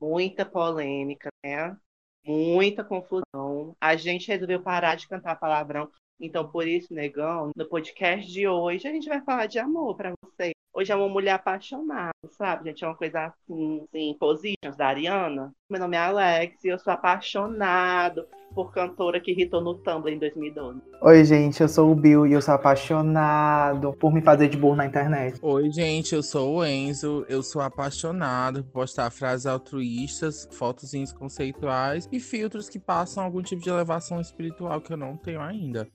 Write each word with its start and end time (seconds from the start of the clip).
muita 0.00 0.44
polêmica, 0.44 1.28
né? 1.44 1.76
Muita 2.24 2.84
confusão. 2.84 3.76
A 3.80 3.96
gente 3.96 4.28
resolveu 4.28 4.62
parar 4.62 4.94
de 4.94 5.08
cantar 5.08 5.38
palavrão. 5.38 5.90
Então, 6.18 6.50
por 6.50 6.66
isso, 6.66 6.92
negão, 6.92 7.50
no 7.56 7.66
podcast 7.66 8.30
de 8.30 8.46
hoje 8.46 8.86
a 8.86 8.92
gente 8.92 9.08
vai 9.08 9.22
falar 9.22 9.46
de 9.46 9.58
amor 9.58 9.96
para. 9.96 10.12
Hoje 10.72 10.92
é 10.92 10.94
uma 10.94 11.08
mulher 11.08 11.32
apaixonada, 11.32 12.12
sabe? 12.30 12.68
Gente, 12.68 12.84
é 12.84 12.86
uma 12.86 12.94
coisa 12.94 13.26
assim, 13.26 13.82
assim, 13.88 14.16
positions 14.20 14.76
da 14.76 14.86
Ariana. 14.86 15.52
Meu 15.68 15.80
nome 15.80 15.96
é 15.96 16.00
Alex 16.00 16.62
e 16.64 16.68
eu 16.68 16.78
sou 16.78 16.92
apaixonado 16.92 18.24
por 18.54 18.72
cantora 18.72 19.20
que 19.20 19.32
irritou 19.32 19.60
no 19.60 19.74
Tumblr 19.74 20.14
em 20.14 20.18
2012. 20.18 20.80
Oi, 21.02 21.24
gente, 21.24 21.60
eu 21.60 21.68
sou 21.68 21.90
o 21.90 21.94
Bill 21.94 22.24
e 22.24 22.32
eu 22.34 22.40
sou 22.40 22.54
apaixonado 22.54 23.92
por 23.94 24.12
me 24.12 24.22
fazer 24.22 24.48
de 24.48 24.56
burro 24.56 24.76
na 24.76 24.86
internet. 24.86 25.40
Oi, 25.42 25.72
gente, 25.72 26.14
eu 26.14 26.22
sou 26.22 26.58
o 26.58 26.64
Enzo, 26.64 27.26
eu 27.28 27.42
sou 27.42 27.60
apaixonado 27.60 28.62
por 28.62 28.72
postar 28.72 29.10
frases 29.10 29.46
altruístas, 29.46 30.48
fotos 30.52 30.92
conceituais 31.12 32.08
e 32.12 32.20
filtros 32.20 32.68
que 32.68 32.78
passam 32.78 33.24
algum 33.24 33.42
tipo 33.42 33.60
de 33.60 33.68
elevação 33.68 34.20
espiritual 34.20 34.80
que 34.80 34.92
eu 34.92 34.96
não 34.96 35.16
tenho 35.16 35.40
ainda. 35.40 35.88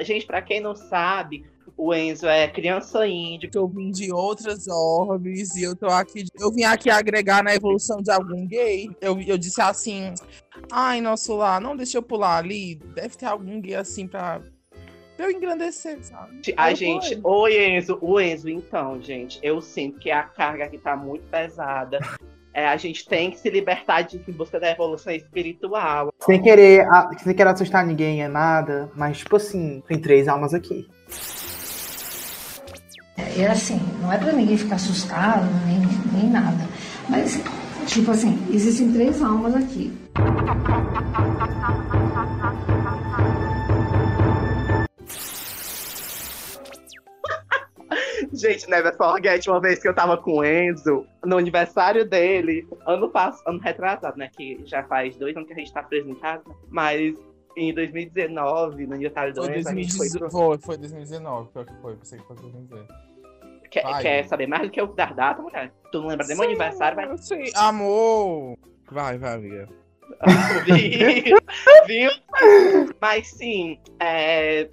Gente, 0.00 0.26
para 0.26 0.42
quem 0.42 0.60
não 0.60 0.74
sabe, 0.74 1.46
o 1.76 1.94
Enzo 1.94 2.26
é 2.26 2.48
criança 2.48 3.06
índia. 3.06 3.50
Eu 3.54 3.68
vim 3.68 3.90
de 3.90 4.12
outras 4.12 4.66
orbes 4.66 5.54
e 5.56 5.62
eu 5.62 5.76
tô 5.76 5.86
aqui. 5.86 6.24
Eu 6.38 6.50
vim 6.50 6.64
aqui 6.64 6.88
agregar 6.88 7.44
na 7.44 7.54
evolução 7.54 7.98
de 8.00 8.10
algum 8.10 8.46
gay. 8.46 8.90
Eu, 9.00 9.20
eu 9.20 9.36
disse 9.36 9.60
assim: 9.60 10.14
ai, 10.72 11.00
nosso 11.00 11.36
lá, 11.36 11.60
não 11.60 11.76
deixa 11.76 11.98
eu 11.98 12.02
pular 12.02 12.38
ali. 12.38 12.76
Deve 12.94 13.16
ter 13.16 13.26
algum 13.26 13.60
gay 13.60 13.74
assim 13.74 14.06
pra. 14.08 14.40
Eu 15.18 15.30
engrandecer, 15.30 15.98
sabe? 16.02 16.54
A 16.58 16.74
gente, 16.74 17.18
oi 17.24 17.76
Enzo, 17.76 17.98
o 18.02 18.20
Enzo, 18.20 18.50
então, 18.50 19.00
gente, 19.00 19.38
eu 19.42 19.62
sinto 19.62 19.98
que 19.98 20.10
a 20.10 20.22
carga 20.22 20.64
aqui 20.64 20.76
tá 20.76 20.94
muito 20.94 21.26
pesada. 21.28 21.98
É, 22.52 22.66
a 22.68 22.76
gente 22.76 23.06
tem 23.06 23.30
que 23.30 23.38
se 23.38 23.48
libertar 23.50 24.02
de 24.02 24.18
em 24.28 24.32
busca 24.32 24.60
da 24.60 24.70
evolução 24.70 25.12
espiritual. 25.12 26.12
Sem 26.20 26.40
querer, 26.42 26.86
sem 27.22 27.34
querer 27.34 27.50
assustar 27.50 27.86
ninguém, 27.86 28.22
é 28.22 28.28
nada, 28.28 28.90
mas 28.94 29.18
tipo 29.18 29.36
assim, 29.36 29.82
tem 29.86 29.98
três 29.98 30.28
almas 30.28 30.52
aqui. 30.52 30.86
É 33.16 33.46
assim, 33.46 33.80
não 34.00 34.12
é 34.12 34.18
para 34.18 34.32
ninguém 34.32 34.58
ficar 34.58 34.76
assustado, 34.76 35.46
nem, 35.66 35.80
nem 36.12 36.30
nada. 36.30 36.66
Mas, 37.08 37.40
tipo 37.86 38.10
assim, 38.10 38.38
existem 38.52 38.92
três 38.92 39.22
almas 39.22 39.54
aqui. 39.54 39.92
Gente, 48.32 48.68
never 48.68 48.94
forget 48.96 49.48
uma 49.48 49.60
vez 49.60 49.80
que 49.80 49.88
eu 49.88 49.94
tava 49.94 50.18
com 50.18 50.38
o 50.38 50.44
Enzo 50.44 51.06
no 51.24 51.38
aniversário 51.38 52.08
dele, 52.08 52.66
ano 52.86 53.08
passado, 53.08 53.48
ano 53.48 53.60
retrasado, 53.60 54.18
né? 54.18 54.28
Que 54.36 54.60
já 54.66 54.82
faz 54.84 55.16
dois 55.16 55.34
anos 55.34 55.48
que 55.48 55.54
a 55.54 55.58
gente 55.58 55.72
tá 55.72 55.82
preso 55.82 56.10
em 56.10 56.14
casa, 56.16 56.44
mas 56.68 57.16
em 57.56 57.72
2019, 57.72 58.86
no 58.86 58.94
aniversário 58.94 59.32
do 59.32 59.40
Enzo, 59.50 59.64
2019, 59.64 60.18
foi, 60.20 60.30
foi, 60.30 60.58
foi 60.58 60.76
2019, 60.76 61.48
pior 61.50 61.64
que 61.64 61.74
foi, 61.80 61.96
pensei 61.96 62.18
que 62.18 62.26
foi 62.26 62.36
2019. 62.36 62.86
Quer, 63.70 64.02
quer 64.02 64.28
saber 64.28 64.46
mais 64.46 64.62
do 64.62 64.70
que 64.70 64.80
eu 64.80 64.86
dar 64.88 65.14
data, 65.14 65.42
mulher? 65.42 65.72
Tu 65.90 66.00
não 66.00 66.08
lembra 66.08 66.26
do 66.26 66.34
meu 66.34 66.44
aniversário, 66.44 66.96
vai? 66.96 67.18
Sim, 67.18 67.50
amor! 67.56 68.56
Vai, 68.90 69.18
vai, 69.18 69.34
amiga. 69.34 69.68
Viu? 71.86 72.10
Mas 73.00 73.28
sim, 73.28 73.78
é, 74.00 74.68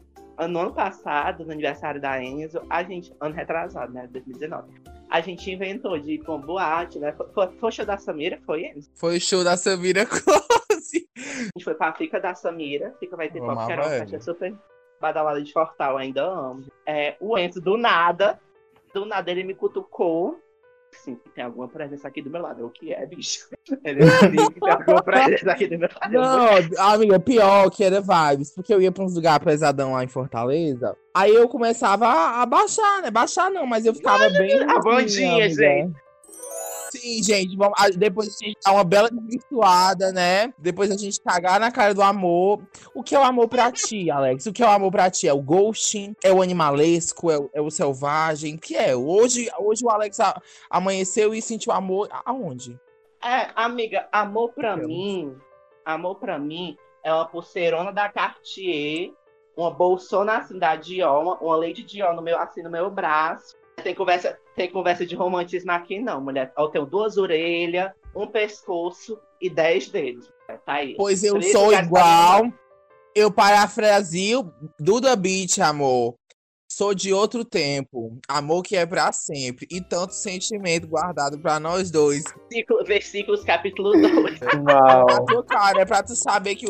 no 0.50 0.59
ano 0.59 0.73
passado, 0.73 1.45
no 1.45 1.52
aniversário 1.52 2.00
da 2.00 2.22
Enzo, 2.23 2.61
a 2.70 2.84
gente, 2.84 3.14
ano 3.20 3.34
retrasado, 3.34 3.94
né? 3.94 4.08
2019, 4.11 4.83
a 5.14 5.22
gente 5.22 5.52
inventou 5.52 6.00
de 6.00 6.14
ir 6.14 6.23
pra 6.23 6.33
uma 6.33 6.44
boate, 6.44 6.97
né? 6.97 7.16
Foi, 7.36 7.47
foi 7.59 7.69
o 7.69 7.72
show 7.72 7.86
da 7.86 8.00
Samira, 8.00 8.39
foi 8.47 8.66
Enzo? 8.66 8.89
Foi 8.95 9.17
o 9.17 9.22
show 9.22 9.44
da 9.44 9.55
Samira 9.55 10.05
Close. 10.09 11.08
A 11.16 11.50
gente 11.55 11.64
foi 11.64 11.75
pra 11.75 11.94
Fica 11.94 12.20
da 12.20 12.33
Samira, 12.33 12.95
Fica 13.00 13.16
vai 13.16 13.30
ter 13.30 13.39
pop, 13.39 13.64
que 13.64 13.72
era 13.72 13.83
uma 13.83 13.89
festa 13.92 14.20
super 14.20 14.58
badalada 14.99 15.39
de 15.39 15.54
Fortal, 15.54 15.98
ainda 15.99 16.23
amo. 16.23 16.65
É, 16.83 17.15
o 17.20 17.37
Enzo, 17.37 17.61
do 17.61 17.77
nada, 17.77 18.42
do 18.92 19.05
nada 19.05 19.30
ele 19.30 19.43
me 19.43 19.54
cutucou. 19.54 20.42
Sim, 20.93 21.17
tem 21.36 21.43
alguma 21.43 21.67
presença 21.67 22.08
aqui 22.08 22.21
do 22.21 22.30
meu 22.30 22.42
lado. 22.42 22.65
O 22.65 22.70
que 22.70 22.93
é, 22.93 23.05
bicho? 23.05 23.48
Ele 23.83 24.04
assim, 24.04 24.30
tem 24.30 24.71
alguma 24.71 25.02
presença 25.02 25.52
aqui 25.52 25.67
do 25.67 25.80
meu 25.80 25.89
lado. 25.89 26.70
Não, 26.71 26.86
amiga, 26.86 27.20
pior 27.20 27.70
que 27.70 27.83
era 27.83 28.02
vibes, 28.02 28.52
porque 28.54 28.73
eu 28.73 28.81
ia 28.81 28.92
pra 28.92 29.04
uns 29.04 29.15
lugares 29.15 29.43
pesadão 29.43 29.93
lá 29.93 30.04
em 30.04 30.08
Fortaleza. 30.08 30.95
Aí 31.14 31.33
eu 31.33 31.48
começava 31.49 32.08
a, 32.08 32.42
a 32.42 32.45
baixar, 32.45 33.02
né? 33.02 33.11
Baixar 33.11 33.49
não, 33.49 33.65
mas 33.65 33.86
eu 33.86 33.93
ficava 33.93 34.30
bem. 34.30 34.64
A 34.64 34.80
bandinha, 34.80 35.49
gente. 35.49 35.93
Sim, 36.93 37.23
gente. 37.23 37.58
Vamos, 37.58 37.73
depois 37.98 38.27
a 38.27 38.45
gente 38.45 38.58
dar 38.64 38.71
uma 38.71 38.83
bela 38.83 39.09
desvirtuada, 39.09 40.11
né? 40.11 40.54
Depois 40.59 40.92
a 40.92 40.95
gente 40.95 41.20
cagar 41.20 41.59
na 41.59 41.71
cara 41.71 41.92
do 41.92 42.04
amor. 42.04 42.61
O 42.93 43.02
que 43.02 43.15
é 43.15 43.20
o 43.20 43.23
amor 43.23 43.48
pra 43.48 43.71
ti, 43.71 44.11
Alex? 44.11 44.45
O 44.45 44.54
que 44.54 44.61
é 44.61 44.65
o 44.67 44.70
amor 44.70 44.92
pra 44.92 45.09
ti? 45.09 45.27
É 45.27 45.33
o 45.33 45.42
ghosting? 45.42 46.15
É 46.23 46.31
o 46.31 46.39
animalesco? 46.39 47.31
É 47.31 47.39
o, 47.39 47.49
é 47.52 47.61
o 47.61 47.71
selvagem? 47.71 48.55
O 48.55 48.59
que 48.59 48.76
é? 48.76 48.95
Hoje, 48.95 49.49
hoje 49.58 49.83
o 49.83 49.89
Alex 49.89 50.20
a, 50.20 50.39
amanheceu 50.70 51.33
e 51.33 51.42
sentiu 51.42 51.73
amor 51.73 52.08
aonde? 52.26 52.80
É, 53.23 53.49
amiga, 53.55 54.08
amor 54.11 54.52
pra 54.54 54.77
mim, 54.77 55.36
amor 55.83 56.15
pra 56.20 56.37
mim 56.37 56.77
é 57.04 57.11
uma 57.11 57.25
pulseirona 57.25 57.92
da 57.92 58.08
Cartier, 58.08 59.11
uma 59.58 59.71
bolsona 59.71 60.37
assim 60.37 60.60
da 60.60 60.75
Dior, 60.75 61.23
uma, 61.23 61.37
uma 61.39 61.55
Lady 61.55 61.81
Dior 61.81 62.14
no 62.14 62.21
meu, 62.21 62.37
assim, 62.37 62.61
no 62.61 62.70
meu 62.70 62.92
braço, 62.92 63.55
tem 63.83 63.94
conversa, 63.94 64.38
tem 64.55 64.71
conversa 64.71 65.05
de 65.05 65.16
romantismo 65.16 65.71
aqui, 65.71 65.99
não, 65.99 66.21
mulher. 66.21 66.52
Eu 66.58 66.70
tenho 66.70 66.86
duas 66.86 67.17
orelhas, 67.17 67.92
um 68.16 68.27
pescoço 68.27 69.20
e 69.42 69.49
dez 69.49 69.89
dedos. 69.89 70.32
Tá 70.66 70.73
aí. 70.73 70.95
Pois 70.95 71.23
eu 71.23 71.42
sou 71.42 71.73
igual. 71.73 72.52
Eu 73.16 73.32
parafrasio 73.32 74.52
Duda 74.80 75.16
Beat, 75.16 75.60
amor. 75.60 76.16
Sou 76.76 76.95
de 76.95 77.14
outro 77.14 77.45
tempo. 77.45 78.17
Amor 78.27 78.64
que 78.64 78.76
é 78.76 78.83
para 78.83 79.11
sempre. 79.11 79.67
E 79.70 79.80
tanto 79.80 80.16
sentimento 80.16 80.88
guardado 80.88 81.38
para 81.38 81.60
nós 81.60 81.92
dois. 81.92 82.23
versículos 82.88 83.43
capítulo 83.43 83.92
2. 83.92 84.39
Uau. 84.67 85.45
Cara, 85.45 85.82
é 85.82 85.86
pra 85.86 86.02
tu 86.02 86.16
saber 86.16 86.55
que 86.55 86.66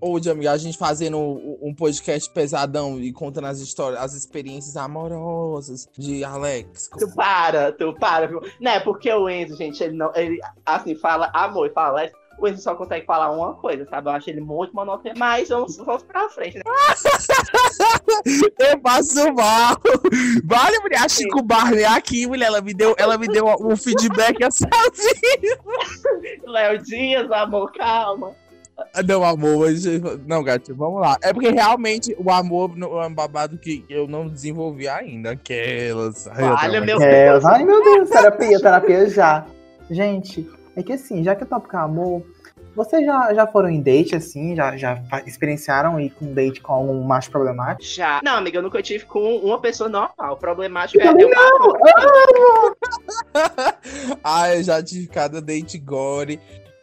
Hoje, 0.00 0.30
amiga, 0.30 0.52
a 0.52 0.56
gente 0.56 0.78
fazendo 0.78 1.18
um 1.60 1.74
podcast 1.74 2.30
pesadão 2.30 3.00
e 3.00 3.12
contando 3.12 3.48
as 3.48 3.58
histórias, 3.58 4.00
as 4.00 4.14
experiências 4.14 4.76
amorosas 4.76 5.88
de 5.98 6.22
Alex. 6.22 6.88
Tu 6.96 7.12
para, 7.14 7.72
tu 7.72 7.92
para, 7.94 8.28
viu? 8.28 8.40
Né, 8.60 8.78
porque 8.78 9.12
o 9.12 9.28
Enzo, 9.28 9.56
gente, 9.56 9.82
ele 9.82 9.96
não. 9.96 10.14
Ele, 10.14 10.38
assim, 10.64 10.94
fala 10.94 11.28
amor 11.34 11.66
e 11.66 11.70
fala 11.70 12.00
Alex. 12.00 12.14
O 12.38 12.46
Enzo 12.46 12.62
só 12.62 12.76
consegue 12.76 13.04
falar 13.04 13.32
uma 13.32 13.54
coisa, 13.54 13.84
sabe? 13.90 14.08
Eu 14.08 14.12
acho 14.12 14.30
ele 14.30 14.40
muito 14.40 14.72
monotônico. 14.72 15.18
Mas 15.18 15.48
vamos, 15.48 15.76
vamos 15.78 16.04
pra 16.04 16.28
frente, 16.28 16.58
né? 16.58 16.62
Eu 18.70 18.78
passo 18.78 19.34
mal. 19.34 19.76
Vale, 20.44 20.78
mulher. 20.78 21.00
A 21.00 21.08
Chico 21.08 21.42
Barney 21.42 21.84
aqui, 21.84 22.28
mulher. 22.28 22.46
Ela 22.46 22.60
me 22.60 22.72
deu, 22.72 22.94
ela 22.96 23.18
me 23.18 23.26
deu 23.26 23.46
um 23.60 23.76
feedback 23.76 24.44
assim. 24.44 24.66
Léo 26.46 26.80
Dias, 26.80 27.28
amor, 27.32 27.72
calma. 27.72 28.36
Não, 29.06 29.24
amor, 29.24 29.58
mas... 29.58 29.84
não, 30.26 30.42
gato, 30.42 30.74
vamos 30.74 31.00
lá. 31.00 31.16
É 31.22 31.32
porque 31.32 31.50
realmente 31.50 32.14
o 32.18 32.30
amor 32.30 32.72
é 32.78 33.06
um 33.06 33.14
babado 33.14 33.58
que 33.58 33.84
eu 33.88 34.06
não 34.06 34.28
desenvolvi 34.28 34.88
ainda. 34.88 35.32
Aquelas. 35.32 36.28
Olha, 36.28 36.80
meu 36.80 36.98
Deus. 36.98 37.44
Ai, 37.44 37.64
meu 37.64 37.82
Deus, 37.82 38.08
terapia, 38.08 38.60
terapia 38.60 39.10
já. 39.10 39.46
Gente, 39.90 40.48
é 40.76 40.82
que 40.82 40.92
assim, 40.92 41.24
já 41.24 41.34
que 41.34 41.42
eu 41.42 41.48
topo 41.48 41.68
com 41.68 41.76
amor, 41.76 42.22
vocês 42.78 43.04
já, 43.04 43.34
já 43.34 43.46
foram 43.46 43.68
em 43.68 43.80
date, 43.80 44.14
assim? 44.14 44.54
Já, 44.54 44.76
já 44.76 45.02
experienciaram 45.26 45.98
ir 45.98 46.10
com 46.10 46.32
date 46.32 46.60
com 46.60 46.88
um 46.88 47.02
macho 47.02 47.30
problemático? 47.30 47.82
Já. 47.82 48.20
Não, 48.22 48.36
amiga, 48.36 48.58
eu 48.58 48.62
nunca 48.62 48.80
tive 48.80 49.04
com 49.04 49.36
uma 49.38 49.60
pessoa 49.60 49.88
normal. 49.88 50.36
Problemático 50.36 51.02
é 51.02 51.08
eu 51.08 51.28
não. 51.28 51.72
ah, 54.22 54.54
eu 54.54 54.62
já 54.62 54.80
tive 54.80 55.08
cada 55.08 55.40
date 55.40 55.76
gore 55.78 56.38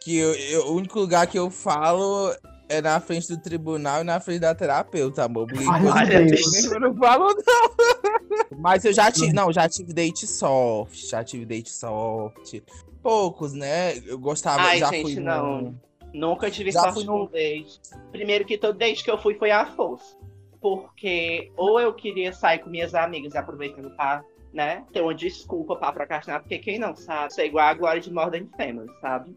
que 0.06 0.16
eu, 0.16 0.32
eu, 0.34 0.66
o 0.68 0.76
único 0.76 1.00
lugar 1.00 1.26
que 1.26 1.36
eu 1.36 1.50
falo 1.50 2.32
é 2.68 2.80
na 2.80 3.00
frente 3.00 3.26
do 3.26 3.42
tribunal 3.42 4.02
e 4.02 4.04
na 4.04 4.20
frente 4.20 4.38
da 4.38 4.54
terapeuta, 4.54 5.24
amor. 5.24 5.48
eu 5.50 6.80
não 6.80 6.94
falo, 6.94 7.34
não. 7.34 8.56
Mas 8.56 8.84
eu 8.84 8.92
já 8.92 9.10
tive. 9.10 9.32
Não, 9.32 9.52
já 9.52 9.68
tive 9.68 9.92
date 9.92 10.24
soft. 10.24 11.10
Já 11.10 11.24
tive 11.24 11.44
date 11.44 11.70
soft. 11.70 12.62
Poucos, 13.02 13.52
né? 13.52 13.98
Eu 14.06 14.16
gostava. 14.16 14.62
Ai, 14.62 14.78
já 14.78 14.90
gente, 14.90 15.14
fui 15.14 15.20
não. 15.20 15.60
No... 15.62 15.80
Nunca 16.14 16.52
tive 16.52 16.70
já 16.70 16.82
sorte 16.82 17.04
no 17.04 17.26
date. 17.26 17.80
Primeiro 18.12 18.44
que 18.44 18.56
todo 18.56 18.78
date 18.78 19.02
que 19.02 19.10
eu 19.10 19.18
fui 19.18 19.34
foi 19.34 19.50
a 19.50 19.66
força. 19.74 20.16
Porque 20.60 21.50
ou 21.56 21.80
eu 21.80 21.92
queria 21.92 22.32
sair 22.32 22.60
com 22.60 22.70
minhas 22.70 22.94
amigas 22.94 23.34
aproveitando 23.34 23.90
pra 23.90 24.24
né, 24.52 24.84
ter 24.92 25.00
uma 25.00 25.14
desculpa 25.14 25.74
pra 25.74 25.92
procrastinar, 25.92 26.40
porque 26.40 26.58
quem 26.58 26.78
não 26.78 26.94
sabe, 26.94 27.32
isso 27.32 27.40
é 27.40 27.46
igual 27.46 27.66
a 27.66 27.74
Glória 27.74 28.00
de 28.00 28.10
Morden 28.10 28.48
Family, 28.56 28.88
sabe? 29.00 29.36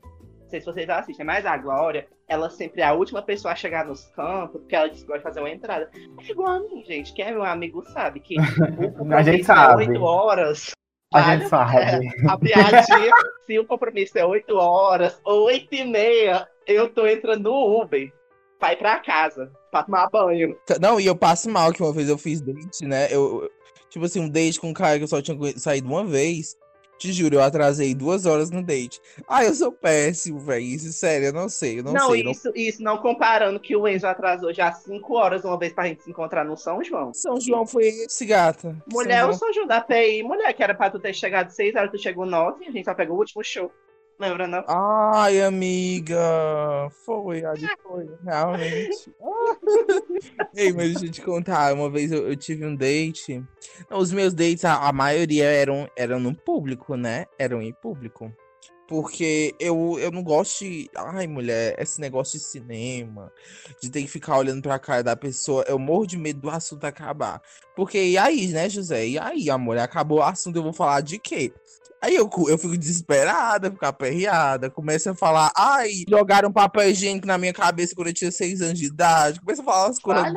Não 0.49 0.51
sei 0.51 0.61
se 0.61 0.65
vocês 0.65 0.89
assistem, 0.89 1.23
mas 1.23 1.45
a 1.45 1.55
Glória, 1.57 2.07
ela 2.27 2.49
sempre 2.49 2.81
é 2.81 2.85
a 2.85 2.93
última 2.93 3.21
pessoa 3.21 3.51
a 3.51 3.55
chegar 3.55 3.85
nos 3.85 4.07
campos, 4.07 4.59
porque 4.61 4.75
ela 4.75 4.87
gosta 4.87 5.17
de 5.17 5.21
fazer 5.21 5.41
uma 5.41 5.51
entrada. 5.51 5.91
É 6.27 6.31
igual 6.31 6.47
a 6.47 6.59
mim, 6.59 6.83
gente. 6.87 7.13
Quem 7.13 7.25
é 7.25 7.31
meu 7.31 7.43
amigo 7.43 7.85
sabe 7.91 8.19
que 8.19 8.35
o, 8.99 9.07
o 9.07 9.13
a 9.13 9.21
gente 9.21 9.43
sabe. 9.43 9.87
8 9.87 10.01
horas. 10.01 10.71
A 11.13 11.35
gente 11.35 11.49
sabe. 11.49 11.77
É, 11.77 11.99
a 12.27 12.35
piadinha, 12.35 13.13
se 13.45 13.59
o 13.59 13.65
compromisso 13.67 14.17
é 14.17 14.25
8 14.25 14.55
horas, 14.55 15.21
8 15.23 15.67
e 15.71 15.85
meia, 15.85 16.47
eu 16.65 16.89
tô 16.89 17.05
entrando 17.05 17.43
no 17.43 17.81
Uber. 17.83 18.11
Vai 18.59 18.75
pra 18.75 18.97
casa, 18.97 19.51
pra 19.69 19.83
tomar 19.83 20.09
banho. 20.09 20.57
Não, 20.81 20.99
e 20.99 21.05
eu 21.05 21.15
passo 21.15 21.47
mal, 21.47 21.71
que 21.71 21.83
uma 21.83 21.93
vez 21.93 22.09
eu 22.09 22.17
fiz 22.17 22.41
date, 22.41 22.85
né? 22.85 23.07
Eu, 23.11 23.47
tipo 23.91 24.03
assim, 24.03 24.19
um 24.19 24.29
date 24.29 24.59
com 24.59 24.69
um 24.69 24.73
cara 24.73 24.97
que 24.97 25.03
eu 25.03 25.07
só 25.07 25.21
tinha 25.21 25.37
saído 25.59 25.87
uma 25.87 26.03
vez. 26.03 26.57
Te 26.99 27.13
juro, 27.13 27.35
eu 27.35 27.41
atrasei 27.41 27.95
duas 27.95 28.25
horas 28.25 28.51
no 28.51 28.61
date. 28.61 28.99
Ah, 29.25 29.45
eu 29.45 29.53
sou 29.55 29.71
péssimo, 29.71 30.37
velho. 30.37 30.65
Isso, 30.65 30.91
sério, 30.91 31.27
eu 31.27 31.33
não 31.33 31.47
sei, 31.47 31.79
eu 31.79 31.83
não, 31.83 31.93
Não, 31.93 32.11
sei. 32.11 32.23
não- 32.23 32.31
isso, 32.31 32.51
isso 32.53 32.83
não 32.83 32.97
comparando 32.97 33.57
que 33.59 33.73
o 33.73 33.87
Enzo 33.87 34.05
atrasou 34.05 34.53
já 34.53 34.71
5 34.73 35.15
horas 35.15 35.45
uma 35.45 35.57
vez 35.57 35.71
pra 35.71 35.85
gente 35.87 36.03
se 36.03 36.09
encontrar 36.09 36.43
no 36.43 36.57
São 36.57 36.83
João. 36.83 37.13
São 37.13 37.39
João 37.39 37.65
foi 37.65 37.87
esse, 37.87 38.25
gata. 38.25 38.75
Mulher, 38.91 39.21
São 39.21 39.29
o 39.29 39.33
São 39.33 39.53
João 39.53 39.65
da 39.65 39.79
PI, 39.79 40.23
mulher, 40.23 40.51
que 40.53 40.61
era 40.61 40.75
pra 40.75 40.89
tu 40.89 40.99
ter 40.99 41.13
chegado 41.13 41.49
6 41.51 41.73
horas, 41.73 41.89
tu 41.89 41.97
chegou 41.97 42.25
9, 42.25 42.65
a 42.67 42.71
gente 42.71 42.83
só 42.83 42.93
pegou 42.93 43.15
o 43.15 43.19
último 43.19 43.41
show. 43.43 43.71
Lembra, 44.19 44.47
não? 44.47 44.65
Ai, 44.67 45.41
amiga, 45.41 46.19
foi, 47.05 47.45
ali 47.45 47.69
foi, 47.81 48.05
realmente. 48.21 49.13
Ei, 50.53 50.73
mas 50.73 50.89
deixa 50.91 51.05
eu 51.05 51.11
te 51.11 51.21
contar, 51.21 51.73
uma 51.73 51.89
vez 51.89 52.11
eu, 52.11 52.27
eu 52.27 52.35
tive 52.35 52.65
um 52.65 52.75
date. 52.75 53.41
Não, 53.89 53.97
os 53.97 54.11
meus 54.11 54.33
dates, 54.33 54.65
a, 54.65 54.89
a 54.89 54.91
maioria 54.91 55.45
eram, 55.45 55.89
eram 55.95 56.19
no 56.19 56.35
público, 56.35 56.97
né? 56.97 57.27
Eram 57.39 57.61
em 57.61 57.71
público. 57.71 58.29
Porque 58.89 59.55
eu, 59.59 59.97
eu 59.99 60.11
não 60.11 60.23
gosto 60.23 60.65
de. 60.65 60.89
Ai, 60.95 61.27
mulher, 61.27 61.75
esse 61.79 62.01
negócio 62.01 62.39
de 62.39 62.43
cinema, 62.43 63.31
de 63.79 63.89
ter 63.89 64.01
que 64.01 64.07
ficar 64.07 64.35
olhando 64.35 64.63
pra 64.63 64.79
cara 64.79 65.03
da 65.03 65.15
pessoa, 65.15 65.63
eu 65.67 65.77
morro 65.77 66.07
de 66.07 66.17
medo 66.17 66.41
do 66.41 66.49
assunto 66.49 66.83
acabar. 66.85 67.39
Porque 67.79 67.97
e 67.97 68.17
aí, 68.17 68.47
né, 68.47 68.69
José? 68.69 69.07
E 69.07 69.17
aí, 69.17 69.49
amor? 69.49 69.77
Acabou 69.77 70.17
o 70.17 70.21
assunto, 70.21 70.57
eu 70.57 70.63
vou 70.63 70.73
falar 70.73 70.99
de 70.99 71.17
quê? 71.17 71.53
Aí 72.01 72.13
eu, 72.13 72.29
eu 72.49 72.57
fico 72.57 72.77
desesperada, 72.77 73.71
fico 73.71 73.85
aperreada, 73.85 74.69
começo 74.69 75.09
a 75.09 75.15
falar, 75.15 75.49
ai, 75.57 76.03
jogaram 76.09 76.51
papel 76.51 76.89
higiênico 76.89 77.25
na 77.25 77.37
minha 77.37 77.53
cabeça 77.53 77.95
quando 77.95 78.07
eu 78.07 78.13
tinha 78.13 78.33
seis 78.33 78.61
anos 78.61 78.77
de 78.77 78.87
idade, 78.87 79.39
começo 79.39 79.61
a 79.61 79.63
falar 79.63 79.85
umas 79.85 79.99
coisas 79.99 80.25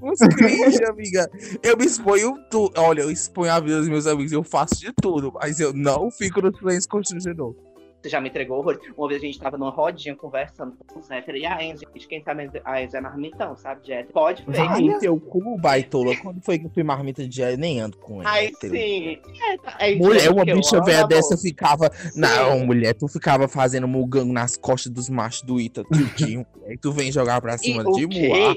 uns 0.00 0.18
cringe, 0.36 0.84
amiga. 0.84 1.28
Eu 1.64 1.76
me 1.76 1.84
exponho 1.84 2.38
tudo, 2.48 2.80
olha, 2.80 3.02
eu 3.02 3.10
exponho 3.10 3.50
a 3.50 3.58
vida 3.58 3.80
dos 3.80 3.88
meus 3.88 4.06
amigos, 4.06 4.30
eu 4.30 4.44
faço 4.44 4.76
de 4.76 4.92
tudo, 5.02 5.32
mas 5.34 5.58
eu 5.58 5.72
não 5.72 6.12
fico 6.12 6.40
no 6.40 6.56
silêncio 6.56 6.88
constrangedor. 6.88 7.56
Você 8.04 8.10
já 8.10 8.20
me 8.20 8.28
entregou 8.28 8.58
horror. 8.58 8.78
Uma 8.98 9.08
vez 9.08 9.22
a 9.22 9.24
gente 9.24 9.40
tava 9.40 9.56
numa 9.56 9.70
rodinha 9.70 10.14
conversando 10.14 10.76
com 10.86 10.98
o 10.98 11.02
Zéter 11.02 11.36
e 11.36 11.46
a 11.46 11.64
Enzo. 11.64 11.86
Gente, 11.94 12.06
quem 12.06 12.22
sabe 12.22 12.50
a 12.62 12.82
Enzo 12.82 12.98
é 12.98 13.00
marmitão, 13.00 13.56
sabe, 13.56 13.86
Jet? 13.86 14.12
Pode 14.12 14.44
ver. 14.46 14.60
Ai, 14.60 14.98
teu 14.98 15.18
cu, 15.18 15.56
baitola, 15.58 16.14
quando 16.18 16.42
foi 16.42 16.58
que 16.58 16.66
eu 16.66 16.70
fui 16.70 16.82
marmita 16.82 17.26
de 17.26 17.34
gel? 17.34 17.56
Nem 17.56 17.80
ando 17.80 17.96
com 17.96 18.20
ele. 18.20 18.28
Aí 18.28 18.46
hétero. 18.48 18.74
sim. 18.74 19.18
É, 19.42 19.56
tá- 19.56 19.76
é 19.78 19.94
Mulher, 19.96 20.30
uma 20.30 20.44
bicha 20.44 20.76
amo, 20.76 20.84
velha 20.84 20.98
amor. 20.98 21.08
dessa 21.08 21.38
ficava. 21.38 21.90
Sim. 21.94 22.20
Não, 22.20 22.66
mulher, 22.66 22.92
tu 22.92 23.08
ficava 23.08 23.48
fazendo 23.48 23.88
mugango 23.88 24.34
nas 24.34 24.54
costas 24.54 24.92
dos 24.92 25.08
machos 25.08 25.40
do 25.40 25.58
Ita, 25.58 25.82
tudinho. 25.84 26.44
Aí 26.66 26.76
tu 26.76 26.92
vem 26.92 27.10
jogar 27.10 27.40
pra 27.40 27.54
E 27.54 27.58
cima 27.58 27.84
o 27.86 27.92
de 27.92 28.06
moar. 28.06 28.54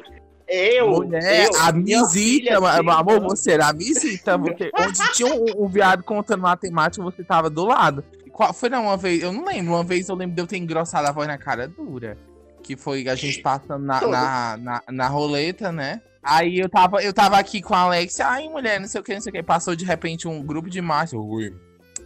Eu, 0.49 0.89
Mulher, 0.91 1.45
eu, 1.45 1.59
a 1.61 1.71
misita, 1.73 2.57
amor, 2.57 3.19
você 3.21 3.51
era 3.51 3.67
a 3.69 3.73
misita. 3.73 4.37
Porque 4.39 4.71
onde 4.77 5.13
tinha 5.13 5.33
um, 5.33 5.63
um 5.63 5.67
viado 5.67 6.03
contando 6.03 6.41
matemática, 6.41 7.01
você 7.03 7.23
tava 7.23 7.49
do 7.49 7.65
lado. 7.65 8.03
Qual, 8.37 8.53
foi 8.53 8.69
não, 8.69 8.83
uma 8.83 8.95
vez, 8.95 9.23
eu 9.23 9.33
não 9.33 9.43
lembro, 9.43 9.73
uma 9.73 9.83
vez 9.83 10.07
eu 10.07 10.15
lembro 10.15 10.35
de 10.35 10.41
eu 10.43 10.45
ter 10.45 10.57
engrossado 10.57 11.07
a 11.07 11.11
voz 11.11 11.27
na 11.27 11.39
cara 11.39 11.67
dura. 11.67 12.15
Que 12.61 12.77
foi 12.77 13.09
a 13.09 13.15
gente 13.15 13.41
passando 13.41 13.83
na, 13.83 13.99
na, 13.99 14.57
na, 14.57 14.83
na 14.91 15.07
roleta, 15.07 15.71
né? 15.71 15.99
Aí 16.21 16.59
eu 16.59 16.69
tava, 16.69 17.01
eu 17.01 17.11
tava 17.11 17.35
aqui 17.39 17.63
com 17.63 17.73
a 17.73 17.79
Alexia, 17.79 18.27
ai 18.27 18.47
mulher, 18.47 18.79
não 18.79 18.87
sei 18.87 19.01
o 19.01 19.03
que, 19.03 19.15
não 19.15 19.21
sei 19.21 19.31
o 19.31 19.33
que. 19.33 19.41
Passou 19.41 19.75
de 19.75 19.83
repente 19.83 20.27
um 20.27 20.43
grupo 20.43 20.69
de 20.69 20.79
machos. 20.79 21.19
Ui. 21.19 21.51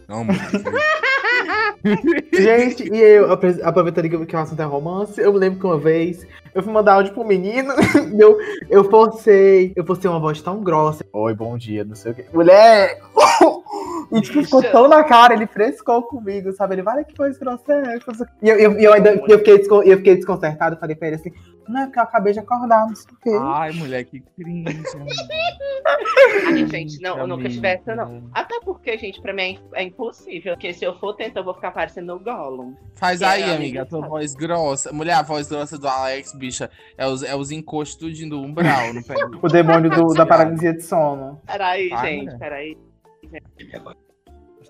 Não, 0.08 0.24
mulher. 0.24 0.40
Gente, 2.32 2.90
e 2.90 2.96
eu, 2.96 3.30
aproveitando 3.30 4.26
que 4.26 4.34
o 4.34 4.38
assunto 4.38 4.62
é 4.62 4.64
romance, 4.64 5.20
eu 5.20 5.34
me 5.34 5.38
lembro 5.38 5.60
que 5.60 5.66
uma 5.66 5.78
vez 5.78 6.26
eu 6.54 6.62
fui 6.62 6.72
mandar 6.72 6.94
áudio 6.94 7.12
pro 7.12 7.26
menino, 7.26 7.74
eu, 8.18 8.38
eu 8.70 8.84
forcei, 8.88 9.74
eu 9.76 9.84
forcei 9.84 10.08
uma 10.08 10.20
voz 10.20 10.40
tão 10.40 10.62
grossa. 10.62 11.04
Oi, 11.12 11.34
bom 11.34 11.58
dia, 11.58 11.84
não 11.84 11.94
sei 11.94 12.12
o 12.12 12.14
que. 12.14 12.24
Mulher! 12.32 13.02
E 14.12 14.20
tipo, 14.20 14.42
ficou 14.44 14.62
tão 14.62 14.88
na 14.88 15.02
cara, 15.04 15.34
ele 15.34 15.46
frescou 15.46 16.02
comigo, 16.02 16.52
sabe? 16.52 16.74
Ele, 16.74 16.82
vai 16.82 17.04
que 17.04 17.14
voz 17.16 17.38
grossa 17.38 17.72
é 17.72 17.96
essa?" 17.96 18.28
E 18.42 18.48
eu, 18.48 18.56
eu, 18.58 18.72
eu 18.78 18.92
ainda 18.92 19.14
eu 19.14 19.38
fiquei, 19.38 19.58
descon- 19.58 19.82
eu 19.82 19.96
fiquei 19.98 20.16
desconcertado, 20.16 20.76
falei 20.76 20.94
pra 20.96 21.08
ele 21.08 21.16
assim, 21.16 21.32
não, 21.68 21.82
é 21.82 21.84
porque 21.86 21.98
eu 21.98 22.02
acabei 22.02 22.32
de 22.32 22.40
acordar, 22.40 22.86
não 22.86 22.94
sei 22.94 23.12
o 23.12 23.16
quê. 23.20 23.38
Ai, 23.40 23.72
mulher, 23.72 24.04
que 24.04 24.20
cringe. 24.36 24.82
Ai, 26.46 26.66
gente, 26.66 27.00
não, 27.00 27.18
eu 27.18 27.26
nunca 27.26 27.48
tive 27.48 27.66
essa, 27.68 27.94
não. 27.94 28.24
Até 28.32 28.60
porque, 28.60 28.96
gente, 28.98 29.20
pra 29.20 29.32
mim 29.32 29.58
é 29.74 29.82
é 29.82 29.84
impossível. 29.84 30.54
Porque 30.54 30.72
se 30.74 30.84
eu 30.84 30.94
for 30.98 31.14
tentar, 31.14 31.40
eu 31.40 31.44
vou 31.44 31.54
ficar 31.54 31.70
parecendo 31.70 32.14
o 32.14 32.18
Gollum. 32.20 32.74
Faz 32.96 33.18
Que 33.20 33.24
aí, 33.24 33.40
é, 33.42 33.44
amiga, 33.44 33.56
amiga, 33.56 33.82
a 33.82 33.86
tua 33.86 33.98
sabe? 34.00 34.10
voz 34.10 34.34
grossa. 34.34 34.92
Mulher, 34.92 35.14
a 35.14 35.22
voz 35.22 35.48
grossa 35.48 35.78
do 35.78 35.88
Alex, 35.88 36.32
bicha, 36.34 36.70
é 36.98 37.06
os, 37.06 37.22
é 37.22 37.34
os 37.34 37.50
encostos 37.50 38.18
do 38.28 38.40
umbral, 38.40 38.92
não 38.92 39.02
pega. 39.04 39.30
O 39.40 39.48
demônio 39.48 39.90
do- 39.90 40.14
da 40.14 40.26
paralisia 40.26 40.72
de 40.74 40.82
sono. 40.82 41.40
Peraí, 41.46 41.88
Para. 41.90 42.06
gente, 42.08 42.38
peraí. 42.38 42.78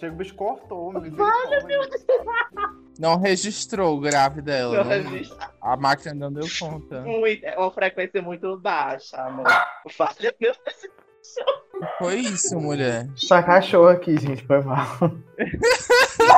Chega 0.02 0.14
o 0.14 0.16
bicho 0.16 0.34
cortou, 0.34 0.93
meu 0.93 1.00
Não 2.99 3.20
registrou 3.20 3.96
o 3.96 4.00
grave 4.00 4.43
dela. 4.43 4.82
Meu 4.82 5.10
né? 5.12 5.22
A 5.60 5.76
máquina 5.76 6.12
não 6.12 6.32
deu 6.32 6.44
conta. 6.58 7.02
muito, 7.02 7.44
é 7.44 7.56
uma 7.56 7.70
frequência 7.70 8.20
muito 8.20 8.58
baixa, 8.58 9.16
amor. 9.22 9.46
Fale, 9.93 10.34
meu 10.40 10.56
Foi 11.98 12.16
isso, 12.16 12.58
mulher. 12.60 13.08
Tá 13.28 13.42
cachorro 13.42 13.88
aqui, 13.88 14.16
gente, 14.16 14.44
foi 14.46 14.60
mal. 14.62 14.86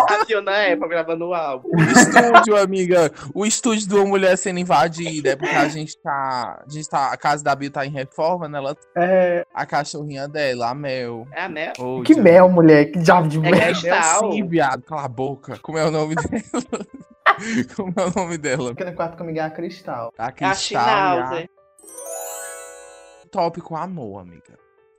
A 0.09 0.25
Fiona 0.25 0.53
é 0.57 0.75
pra 0.77 0.89
gravando 0.89 1.27
o 1.29 1.35
álbum. 1.35 1.69
O 1.69 1.81
estúdio, 1.83 2.57
amiga. 2.57 3.13
O 3.35 3.45
estúdio 3.45 3.87
de 3.87 3.95
uma 3.95 4.07
mulher 4.07 4.37
sendo 4.39 4.59
invadida. 4.59 5.31
É 5.31 5.37
porque 5.37 5.55
a 5.55 5.69
gente 5.69 5.99
tá. 5.99 6.63
A 6.67 6.71
gente 6.71 6.89
tá. 6.89 7.13
A 7.13 7.17
casa 7.19 7.45
da 7.45 7.55
Bia 7.55 7.71
tá 7.71 7.85
em 7.85 7.91
reforma, 7.91 8.49
né? 8.49 8.57
Ela, 8.59 8.75
É, 8.97 9.45
a 9.53 9.67
cachorrinha 9.67 10.27
dela, 10.27 10.71
a 10.71 10.75
Mel. 10.75 11.27
É 11.33 11.43
a 11.43 11.49
Mel? 11.49 11.73
Ô, 11.79 12.03
que 12.03 12.15
Deus. 12.15 12.25
mel, 12.25 12.49
mulher, 12.49 12.87
que 12.87 12.99
diabo 13.01 13.29
de 13.29 13.37
É 13.37 13.41
mulher. 13.41 13.63
É 13.63 13.73
Cristal. 13.73 14.23
Mel 14.23 14.33
sim, 14.33 14.47
viado. 14.49 14.83
Cala 14.85 15.05
a 15.05 15.09
boca. 15.09 15.59
Como 15.61 15.77
é 15.77 15.85
o 15.85 15.91
nome 15.91 16.15
dela? 16.15 16.87
Como 17.77 17.93
é 17.97 18.05
o 18.07 18.13
nome 18.15 18.39
dela? 18.39 18.69
Fica 18.71 18.85
no 18.87 18.95
quarto 18.95 19.19
comigo 19.19 19.39
é 19.39 19.43
a 19.43 19.51
Cristal. 19.51 20.13
A 20.17 20.25
É 20.25 20.29
a 20.29 20.33
Cristal. 20.33 20.81
a- 20.81 21.27
Schnauzer. 21.27 21.51
Tópico 23.31 23.75
amor, 23.77 24.21
amiga. 24.21 24.55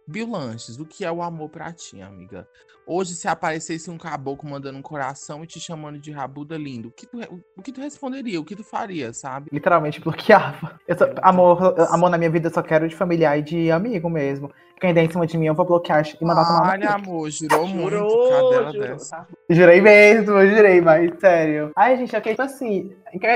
Bill 0.07 0.29
Lanches, 0.29 0.79
o 0.79 0.85
que 0.85 1.03
é 1.03 1.11
o 1.11 1.21
amor 1.21 1.49
pra 1.49 1.73
ti, 1.73 2.01
amiga? 2.01 2.47
Hoje, 2.87 3.15
se 3.15 3.27
aparecesse 3.27 3.89
um 3.89 3.97
caboclo 3.97 4.49
mandando 4.49 4.77
um 4.77 4.81
coração 4.81 5.43
e 5.43 5.47
te 5.47 5.59
chamando 5.59 5.97
de 5.97 6.11
rabuda 6.11 6.55
lindo, 6.55 6.89
o 6.89 6.91
que 6.91 7.07
tu, 7.07 7.19
o 7.57 7.61
que 7.61 7.71
tu 7.71 7.81
responderia? 7.81 8.39
O 8.39 8.45
que 8.45 8.55
tu 8.55 8.63
faria, 8.63 9.11
sabe? 9.11 9.49
Literalmente 9.51 9.99
bloqueava. 9.99 10.79
Eu 10.87 10.97
só- 10.97 11.05
amor, 11.21 11.75
amor 11.89 12.09
na 12.11 12.17
minha 12.17 12.29
vida 12.29 12.47
eu 12.47 12.53
só 12.53 12.61
quero 12.61 12.87
de 12.87 12.95
familiar 12.95 13.39
e 13.39 13.41
de 13.41 13.71
amigo 13.71 14.09
mesmo. 14.09 14.51
Quem 14.79 14.93
der 14.93 15.05
em 15.05 15.09
cima 15.09 15.25
de 15.25 15.37
mim, 15.37 15.45
eu 15.45 15.55
vou 15.55 15.65
bloquear 15.65 16.03
e 16.05 16.25
mandar 16.25 16.45
tomar 16.45 16.73
Olha, 16.73 16.91
amor, 16.91 17.29
jurou, 17.31 17.65
muito 17.65 18.29
cadela 18.29 18.71
jurou. 18.73 18.87
dessa. 18.89 19.15
tá? 19.15 19.27
Jurei 19.49 19.79
mesmo, 19.79 20.31
eu 20.37 20.47
jurei, 20.49 20.81
mas 20.81 21.17
sério. 21.17 21.71
Ai, 21.77 21.95
gente, 21.95 22.13
é 22.13 22.19
que, 22.19 22.31
tipo 22.31 22.41
assim, 22.41 22.91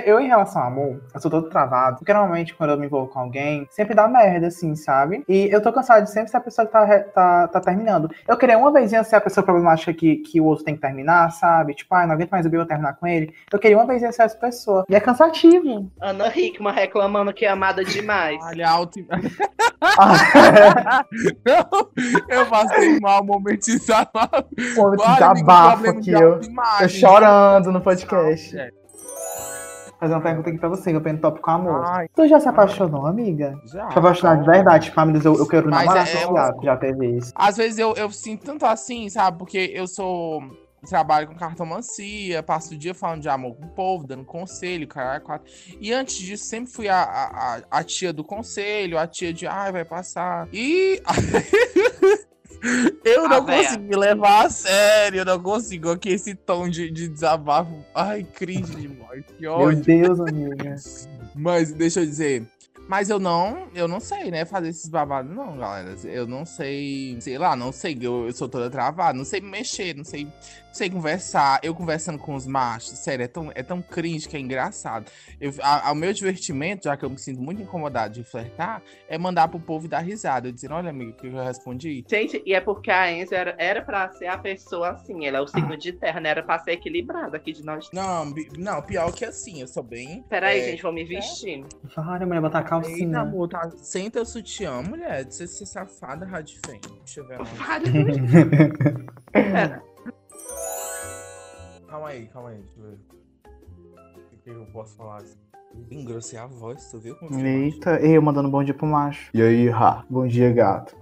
eu 0.06 0.20
em 0.20 0.28
relação 0.28 0.62
ao 0.62 0.68
amor, 0.68 1.02
eu 1.16 1.22
sou 1.22 1.32
todo 1.32 1.48
travado. 1.50 2.00
Porque 2.00 2.12
normalmente 2.12 2.54
quando 2.54 2.72
eu 2.72 2.78
me 2.78 2.88
envolvo 2.88 3.08
com 3.14 3.20
alguém, 3.20 3.66
sempre 3.72 3.96
dá 3.96 4.06
merda, 4.06 4.48
assim, 4.48 4.76
sabe? 4.76 5.24
E 5.30 5.48
eu 5.50 5.62
tô 5.62 5.72
cansado 5.72 6.04
de 6.04 6.12
sempre 6.12 6.30
ser 6.30 6.38
a 6.38 6.42
pessoa 6.42 6.66
que 6.68 6.74
tá, 6.74 7.00
tá, 7.04 7.48
tá 7.48 7.62
terminando. 7.62 8.12
Eu 8.28 8.36
queria 8.38 8.58
uma 8.58 8.72
vezinha 8.74 9.02
ser 9.06 9.16
a 9.16 9.22
pessoa 9.22 9.39
problemática 9.44 9.94
que, 9.94 10.18
que 10.18 10.40
o 10.40 10.46
outro 10.46 10.66
tem 10.66 10.76
que 10.76 10.82
terminar, 10.82 11.32
sabe? 11.32 11.74
Tipo, 11.74 11.96
ai, 11.96 12.06
não 12.06 12.14
aguento 12.14 12.32
mais 12.32 12.46
o 12.46 12.50
Bill 12.50 12.66
terminar 12.66 12.94
com 12.94 13.08
ele. 13.08 13.34
Eu 13.52 13.60
queria 13.60 13.78
uma 13.78 14.00
ser 14.00 14.06
essa 14.06 14.30
pessoa. 14.30 14.86
E 14.90 14.96
é 14.96 15.00
cansativo. 15.00 15.92
Ana 16.02 16.28
Hickman 16.36 16.74
reclamando 16.74 17.34
que 17.34 17.46
é 17.46 17.50
amada 17.50 17.84
demais. 17.84 18.40
Olha, 18.44 18.70
alto. 18.70 19.00
Ah, 19.82 21.06
eu 22.30 22.46
passei 22.46 23.00
mal 23.00 23.24
momentizado. 23.24 24.10
Amigo, 24.14 24.96
desabafo 24.98 25.90
aqui, 25.90 26.12
eu, 26.12 26.40
eu 26.82 26.90
chorando 26.90 27.72
no 27.72 27.82
podcast. 27.82 28.58
É. 28.58 28.72
Fazer 30.00 30.14
uma 30.14 30.22
pergunta 30.22 30.50
aqui 30.50 30.58
pra 30.58 30.70
você, 30.70 30.92
que 30.92 30.96
eu 30.96 31.02
penso 31.02 31.20
top 31.22 31.42
com 31.42 31.52
amor. 31.52 31.84
Ai, 31.86 32.08
Tu 32.16 32.28
já 32.28 32.40
se 32.40 32.48
apaixonou, 32.48 33.06
amiga? 33.06 33.60
já. 33.66 33.90
Se 33.92 34.00
apaixonar 34.00 34.40
de 34.40 34.46
verdade, 34.46 34.86
tipo, 34.86 35.00
eu, 35.02 35.36
eu 35.38 35.46
quero 35.48 35.70
Mas 35.70 35.86
namorar 35.86 36.08
é- 36.08 36.12
com 36.14 36.18
é 36.20 36.26
o 36.28 36.34
gato, 36.34 36.64
já 36.64 36.78
teve 36.78 37.18
isso. 37.18 37.32
Às 37.36 37.58
vezes 37.58 37.78
eu, 37.80 37.94
eu 37.96 38.10
sinto 38.10 38.46
tanto 38.46 38.66
assim, 38.66 39.10
sabe? 39.10 39.38
Porque 39.38 39.72
eu 39.74 39.88
sou. 39.88 40.42
Trabalho 40.88 41.28
com 41.28 41.36
cartomancia, 41.36 42.42
passo 42.42 42.74
o 42.74 42.78
dia 42.78 42.94
falando 42.94 43.20
de 43.22 43.28
amor 43.28 43.54
com 43.58 43.66
o 43.66 43.70
povo, 43.70 44.08
dando 44.08 44.24
conselho, 44.24 44.88
caralho, 44.88 45.22
quatro. 45.22 45.46
E 45.78 45.92
antes 45.92 46.16
disso, 46.16 46.46
sempre 46.46 46.72
fui 46.72 46.88
a, 46.88 47.04
a, 47.04 47.60
a- 47.70 47.84
tia 47.84 48.14
do 48.14 48.24
conselho, 48.24 48.98
a 48.98 49.06
tia 49.06 49.34
de 49.34 49.46
ai, 49.46 49.74
vai 49.74 49.84
passar. 49.84 50.48
E. 50.54 51.02
eu 53.06 53.26
A 53.26 53.30
não 53.30 53.46
véia. 53.46 53.64
consigo 53.64 53.84
me 53.84 53.96
levar 53.96 54.46
a 54.46 54.50
sério, 54.50 55.20
eu 55.20 55.26
não 55.26 55.40
consigo 55.42 55.92
aqui 55.92 56.10
esse 56.10 56.36
tom 56.36 56.68
de, 56.70 56.90
de 56.92 57.08
desabafo. 57.08 57.74
Ai, 57.96 58.24
cringe 58.24 58.76
demais, 58.76 59.24
que 59.26 59.42
Meu 59.42 59.54
ódio. 59.54 59.84
Deus, 59.84 60.20
amiga. 60.20 60.76
Mas 61.36 61.72
deixa 61.72 62.02
eu 62.02 62.06
dizer, 62.06 62.46
Mas 62.88 63.10
eu 63.10 63.20
não, 63.20 63.68
eu 63.76 63.88
não 63.88 64.00
sei, 64.00 64.32
né, 64.32 64.46
fazer 64.46 64.70
esses 64.70 64.90
babados, 64.90 65.34
não, 65.34 65.58
galera. 65.58 65.96
Eu 66.06 66.26
não 66.28 66.44
sei, 66.44 67.18
sei 67.22 67.38
lá, 67.38 67.56
não 67.56 67.72
sei, 67.72 67.98
eu, 68.02 68.26
eu 68.26 68.34
sou 68.34 68.50
toda 68.50 68.70
travada, 68.70 69.18
não 69.18 69.24
sei 69.24 69.40
mexer, 69.42 69.96
não 69.96 70.04
sei, 70.04 70.28
sei 70.72 70.90
conversar. 70.90 71.60
Eu 71.64 71.74
conversando 71.74 72.18
com 72.18 72.36
os 72.36 72.46
machos, 72.46 72.98
sério, 73.00 73.24
é 73.24 73.28
tão, 73.28 73.52
é 73.56 73.64
tão 73.64 73.82
cringe 73.82 74.28
que 74.28 74.36
é 74.36 74.40
engraçado. 74.40 75.12
Eu, 75.40 75.54
a, 75.62 75.90
ao 75.90 75.96
meu 75.96 76.14
divertimento, 76.14 76.86
já 76.86 76.96
que 76.96 77.06
eu 77.06 77.10
me 77.10 77.18
sinto 77.18 77.42
muito 77.42 77.62
incomodado 77.62 78.14
de 78.14 78.24
flertar, 78.24 78.82
é 79.08 79.18
mandar 79.18 79.48
pro 79.48 79.60
povo 79.60 79.88
dar 79.88 80.00
risada. 80.00 80.48
Eu 80.48 80.52
dizendo, 80.52 80.76
olha, 80.76 80.90
amigo, 80.90 81.14
que 81.14 81.28
eu 81.28 81.32
já 81.32 81.44
respondi. 81.44 82.06
Gente, 82.08 82.42
e 82.46 82.54
é 82.54 82.62
porque 82.62 82.92
a 82.92 83.12
Enzo 83.12 83.34
era, 83.34 83.56
era 83.58 83.82
pra 83.82 84.10
ser 84.12 84.28
a 84.28 84.38
pessoa 84.38 84.90
assim, 84.90 85.26
ela 85.26 85.38
é 85.38 85.42
o 85.42 85.48
signo 85.48 85.76
de 85.78 85.94
terra, 85.94 86.20
né? 86.20 86.30
Era 86.30 86.44
pra 86.44 86.60
ser 86.60 86.72
equilibrada 86.72 87.38
aqui 87.38 87.52
de 87.52 87.64
nós. 87.64 87.90
Não, 87.94 88.34
não, 88.58 88.82
pior 88.82 89.12
que 89.12 89.26
assim, 89.26 89.62
eu 89.62 89.68
sou 89.68 89.84
bem. 89.84 90.24
Peraí, 90.30 90.60
é... 90.60 90.66
gente, 90.72 90.84
vou 90.84 90.94
me 90.94 91.04
vestir. 91.04 91.66
Para, 91.96 92.26
mulher, 92.26 92.42
botar 92.42 92.64
calcinha. 92.64 93.08
Eita, 93.08 93.20
amor, 93.20 93.48
tá 93.48 93.70
sem 93.78 94.10
teu 94.10 94.26
sutiã, 94.26 94.82
mulher. 94.82 95.26
De 95.26 95.36
ser, 95.36 95.48
ser 95.48 95.66
safada, 95.66 96.26
radifem. 96.26 96.80
Deixa 97.06 97.22
eu 97.22 97.28
ver. 97.28 97.40
Pera. 99.32 99.82
Calma 101.90 102.10
aí, 102.10 102.28
calma 102.28 102.50
aí, 102.50 102.58
deixa 102.60 102.80
eu 102.80 102.84
ver. 102.84 103.00
O 104.32 104.38
que 104.44 104.50
eu 104.50 104.66
posso 104.68 104.96
falar 104.96 105.18
assim? 105.18 105.40
Engrossei 105.92 106.38
a 106.40 106.46
voz, 106.48 106.90
tu 106.90 107.00
viu? 107.00 107.16
Como 107.16 107.40
Eita, 107.40 108.00
eu 108.00 108.22
mandando 108.22 108.50
bom 108.50 108.64
dia 108.64 108.74
pro 108.74 108.88
macho. 108.88 109.30
E 109.34 109.42
aí, 109.42 109.70
Ra? 109.70 110.06
Bom 110.10 110.26
dia, 110.28 110.52
gato. 110.52 110.96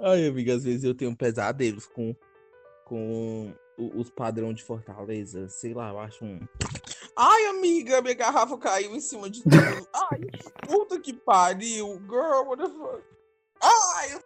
Ai, 0.00 0.26
amiga, 0.26 0.54
às 0.54 0.64
vezes 0.64 0.84
eu 0.84 0.94
tenho 0.94 1.16
pesadelos 1.16 1.86
com, 1.86 2.14
com 2.84 3.54
os 3.78 4.10
padrões 4.10 4.56
de 4.56 4.64
Fortaleza. 4.64 5.48
Sei 5.48 5.72
lá, 5.72 5.90
eu 5.90 5.98
acho 5.98 6.24
um. 6.24 6.40
Ai, 7.16 7.46
amiga, 7.46 8.00
minha 8.00 8.14
garrafa 8.14 8.56
caiu 8.58 8.94
em 8.94 9.00
cima 9.00 9.28
de 9.28 9.42
tudo. 9.42 9.56
Ai, 10.10 10.20
puta 10.66 10.98
que 11.00 11.12
pariu. 11.12 12.00
Girl, 12.08 12.48
what 12.48 12.62
the 12.62 12.68
fuck? 12.68 13.02
Ai, 13.62 14.18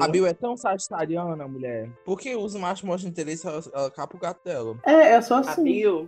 a 0.00 0.08
Bill 0.08 0.26
é 0.26 0.32
tão 0.32 0.56
sagitariana, 0.56 1.46
mulher. 1.46 1.90
Por 2.04 2.18
que 2.18 2.34
os 2.34 2.54
machos 2.54 2.84
mostram 2.84 3.10
interesse, 3.10 3.46
ela, 3.46 3.60
ela 3.72 3.90
capa 3.90 4.16
o 4.16 4.20
gato 4.20 4.44
dela? 4.44 4.78
É, 4.84 5.16
eu 5.16 5.22
sou 5.22 5.38
assim. 5.38 5.60
A 5.60 5.64
Bill. 5.64 6.06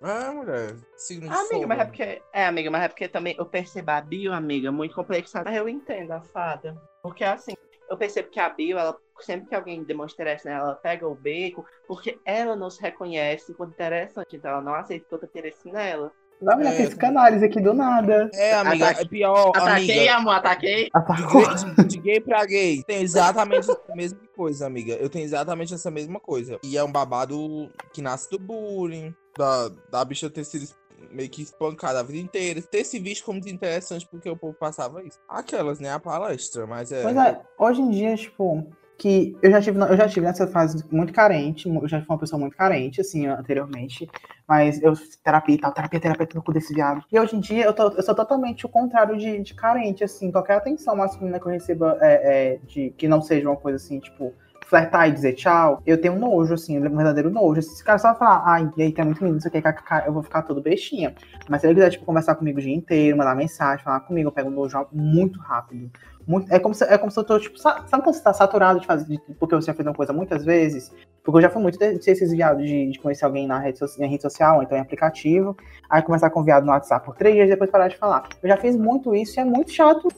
Ah, 0.00 0.32
mulher. 0.32 0.76
Signo 0.96 1.28
de 1.28 1.34
amiga, 1.34 1.54
fogo. 1.54 1.68
mas 1.68 1.78
é 1.80 1.84
porque. 1.84 2.22
É, 2.32 2.46
amiga, 2.46 2.70
mas 2.70 2.82
é 2.84 2.88
porque 2.88 3.08
também 3.08 3.34
eu 3.38 3.46
percebo 3.46 3.90
a 3.90 4.00
Bill, 4.00 4.32
amiga, 4.32 4.70
muito 4.70 4.94
complexada. 4.94 5.52
Eu 5.52 5.68
entendo 5.68 6.12
a 6.12 6.20
fada. 6.20 6.80
Porque 7.02 7.24
assim, 7.24 7.54
eu 7.88 7.96
percebo 7.96 8.30
que 8.30 8.40
a 8.40 8.48
Bill, 8.48 8.78
ela, 8.78 8.96
sempre 9.20 9.48
que 9.48 9.54
alguém 9.54 9.82
demonstra 9.82 10.22
interesse 10.22 10.46
nela, 10.46 10.68
ela 10.68 10.74
pega 10.74 11.08
o 11.08 11.14
beco, 11.14 11.64
porque 11.86 12.18
ela 12.24 12.54
não 12.54 12.70
se 12.70 12.80
reconhece 12.80 13.52
enquanto 13.52 13.72
interessante. 13.72 14.36
Então 14.36 14.50
ela 14.50 14.60
não 14.60 14.74
aceita 14.74 15.06
que 15.06 15.14
outro 15.14 15.28
interesse 15.28 15.70
nela. 15.70 16.12
Não, 16.40 16.56
minha 16.56 16.72
é, 16.72 16.86
psicanálise 16.86 17.44
aqui 17.44 17.60
do 17.60 17.74
nada. 17.74 18.30
É, 18.32 18.54
amiga, 18.54 18.86
Ataque... 18.86 19.02
é 19.02 19.08
pior. 19.08 19.48
Ataquei, 19.48 20.08
amiga. 20.08 20.14
amor, 20.14 20.34
ataquei. 20.34 20.88
De, 20.88 21.82
de, 21.82 21.88
de, 21.88 21.98
gay 21.98 22.20
pra 22.20 22.44
gay. 22.46 22.82
Tem 22.84 23.02
exatamente 23.02 23.68
a 23.70 23.96
mesma 23.96 24.20
coisa, 24.36 24.66
amiga. 24.66 24.94
Eu 24.94 25.10
tenho 25.10 25.24
exatamente 25.24 25.74
essa 25.74 25.90
mesma 25.90 26.20
coisa. 26.20 26.58
E 26.62 26.78
é 26.78 26.84
um 26.84 26.92
babado 26.92 27.68
que 27.92 28.00
nasce 28.00 28.30
do 28.30 28.38
bullying, 28.38 29.12
da, 29.36 29.68
da 29.90 30.04
bicha 30.04 30.30
ter 30.30 30.44
sido 30.44 30.68
meio 31.10 31.28
que 31.28 31.42
espancada 31.42 32.00
a 32.00 32.02
vida 32.02 32.18
inteira. 32.18 32.60
Ter 32.62 32.84
se 32.84 32.98
visto 32.98 33.24
como 33.24 33.40
desinteressante 33.40 34.06
porque 34.08 34.28
o 34.28 34.36
povo 34.36 34.54
passava 34.54 35.02
isso. 35.02 35.18
Aquelas, 35.28 35.80
né? 35.80 35.92
A 35.92 35.98
palestra, 35.98 36.66
mas 36.66 36.92
é. 36.92 37.02
Pois 37.02 37.16
é, 37.16 37.40
hoje 37.58 37.80
em 37.80 37.90
dia, 37.90 38.16
tipo, 38.16 38.66
que 38.98 39.36
eu 39.40 39.50
já 39.50 39.60
tive, 39.60 39.78
eu 39.78 39.96
já 39.96 40.08
tive 40.08 40.26
nessa 40.26 40.46
fase 40.48 40.84
muito 40.90 41.12
carente, 41.12 41.68
eu 41.68 41.88
já 41.88 42.00
fui 42.00 42.08
uma 42.08 42.18
pessoa 42.18 42.40
muito 42.40 42.56
carente, 42.56 43.00
assim, 43.00 43.26
anteriormente, 43.26 44.10
mas 44.46 44.82
eu 44.82 44.92
terapia 45.22 45.54
e 45.54 45.58
tal, 45.58 45.72
terapia, 45.72 46.00
terapia, 46.00 46.26
tudo 46.26 46.42
com 46.42 46.52
desse 46.52 46.74
viado. 46.74 47.04
E 47.10 47.18
hoje 47.18 47.36
em 47.36 47.40
dia 47.40 47.64
eu, 47.64 47.72
tô, 47.72 47.92
eu 47.92 48.02
sou 48.02 48.14
totalmente 48.14 48.66
o 48.66 48.68
contrário 48.68 49.16
de, 49.16 49.40
de 49.40 49.54
carente, 49.54 50.02
assim, 50.02 50.32
qualquer 50.32 50.54
atenção 50.54 50.96
masculina 50.96 51.38
que 51.38 51.46
eu 51.46 51.52
receba 51.52 51.96
é, 52.00 52.54
é, 52.54 52.58
de 52.66 52.90
que 52.90 53.06
não 53.06 53.22
seja 53.22 53.48
uma 53.48 53.56
coisa 53.56 53.76
assim, 53.76 54.00
tipo, 54.00 54.34
flertar 54.68 55.08
e 55.08 55.12
dizer 55.12 55.32
tchau, 55.32 55.82
eu 55.86 55.98
tenho 55.98 56.18
nojo, 56.18 56.52
assim, 56.52 56.78
um 56.78 56.96
verdadeiro 56.96 57.30
nojo. 57.30 57.62
Se 57.62 57.72
esse 57.72 57.84
cara 57.84 57.98
só 57.98 58.14
falar, 58.14 58.42
ai, 58.44 58.70
e 58.76 58.82
aí 58.82 58.92
tá 58.92 59.02
muito 59.02 59.24
lindo, 59.24 59.34
não 59.34 59.40
sei 59.40 59.50
que, 59.50 59.62
eu 60.06 60.12
vou 60.12 60.22
ficar 60.22 60.42
todo 60.42 60.60
bestinha. 60.60 61.14
Mas 61.48 61.62
se 61.62 61.66
ele 61.66 61.74
quiser, 61.74 61.90
tipo, 61.90 62.04
conversar 62.04 62.34
comigo 62.34 62.58
o 62.58 62.62
dia 62.62 62.74
inteiro, 62.74 63.16
mandar 63.16 63.34
mensagem, 63.34 63.82
falar 63.82 64.00
comigo, 64.00 64.28
eu 64.28 64.32
pego 64.32 64.50
um 64.50 64.52
nojo 64.52 64.86
muito 64.92 65.40
rápido. 65.40 65.90
Muito, 66.26 66.52
é, 66.52 66.58
como 66.58 66.74
se, 66.74 66.84
é 66.84 66.98
como 66.98 67.10
se 67.10 67.18
eu 67.18 67.24
tô, 67.24 67.40
tipo, 67.40 67.58
sabe 67.58 67.88
quando 67.88 68.12
você 68.12 68.22
tá 68.22 68.34
saturado 68.34 68.78
de 68.78 68.86
fazer, 68.86 69.06
de, 69.06 69.18
porque 69.38 69.54
você 69.54 69.68
já 69.68 69.74
fez 69.74 69.86
uma 69.86 69.94
coisa 69.94 70.12
muitas 70.12 70.44
vezes? 70.44 70.92
Porque 71.24 71.38
eu 71.38 71.42
já 71.42 71.48
fui 71.48 71.62
muito 71.62 71.78
de, 71.78 71.98
de 71.98 72.10
esses 72.10 72.30
viados 72.30 72.62
de, 72.62 72.90
de, 72.90 72.98
conhecer 72.98 73.24
alguém 73.24 73.46
na 73.46 73.58
rede, 73.58 73.80
na 73.98 74.06
rede 74.06 74.22
social, 74.22 74.62
então 74.62 74.76
em 74.76 74.80
aplicativo, 74.82 75.56
aí 75.88 76.02
começar 76.02 76.28
com 76.28 76.44
viado 76.44 76.66
no 76.66 76.72
WhatsApp 76.72 77.06
por 77.06 77.16
três 77.16 77.34
dias, 77.34 77.48
depois 77.48 77.70
parar 77.70 77.88
de 77.88 77.96
falar. 77.96 78.28
Eu 78.42 78.48
já 78.50 78.58
fiz 78.58 78.76
muito 78.76 79.14
isso 79.14 79.38
e 79.38 79.40
é 79.40 79.44
muito 79.46 79.72
chato. 79.72 80.08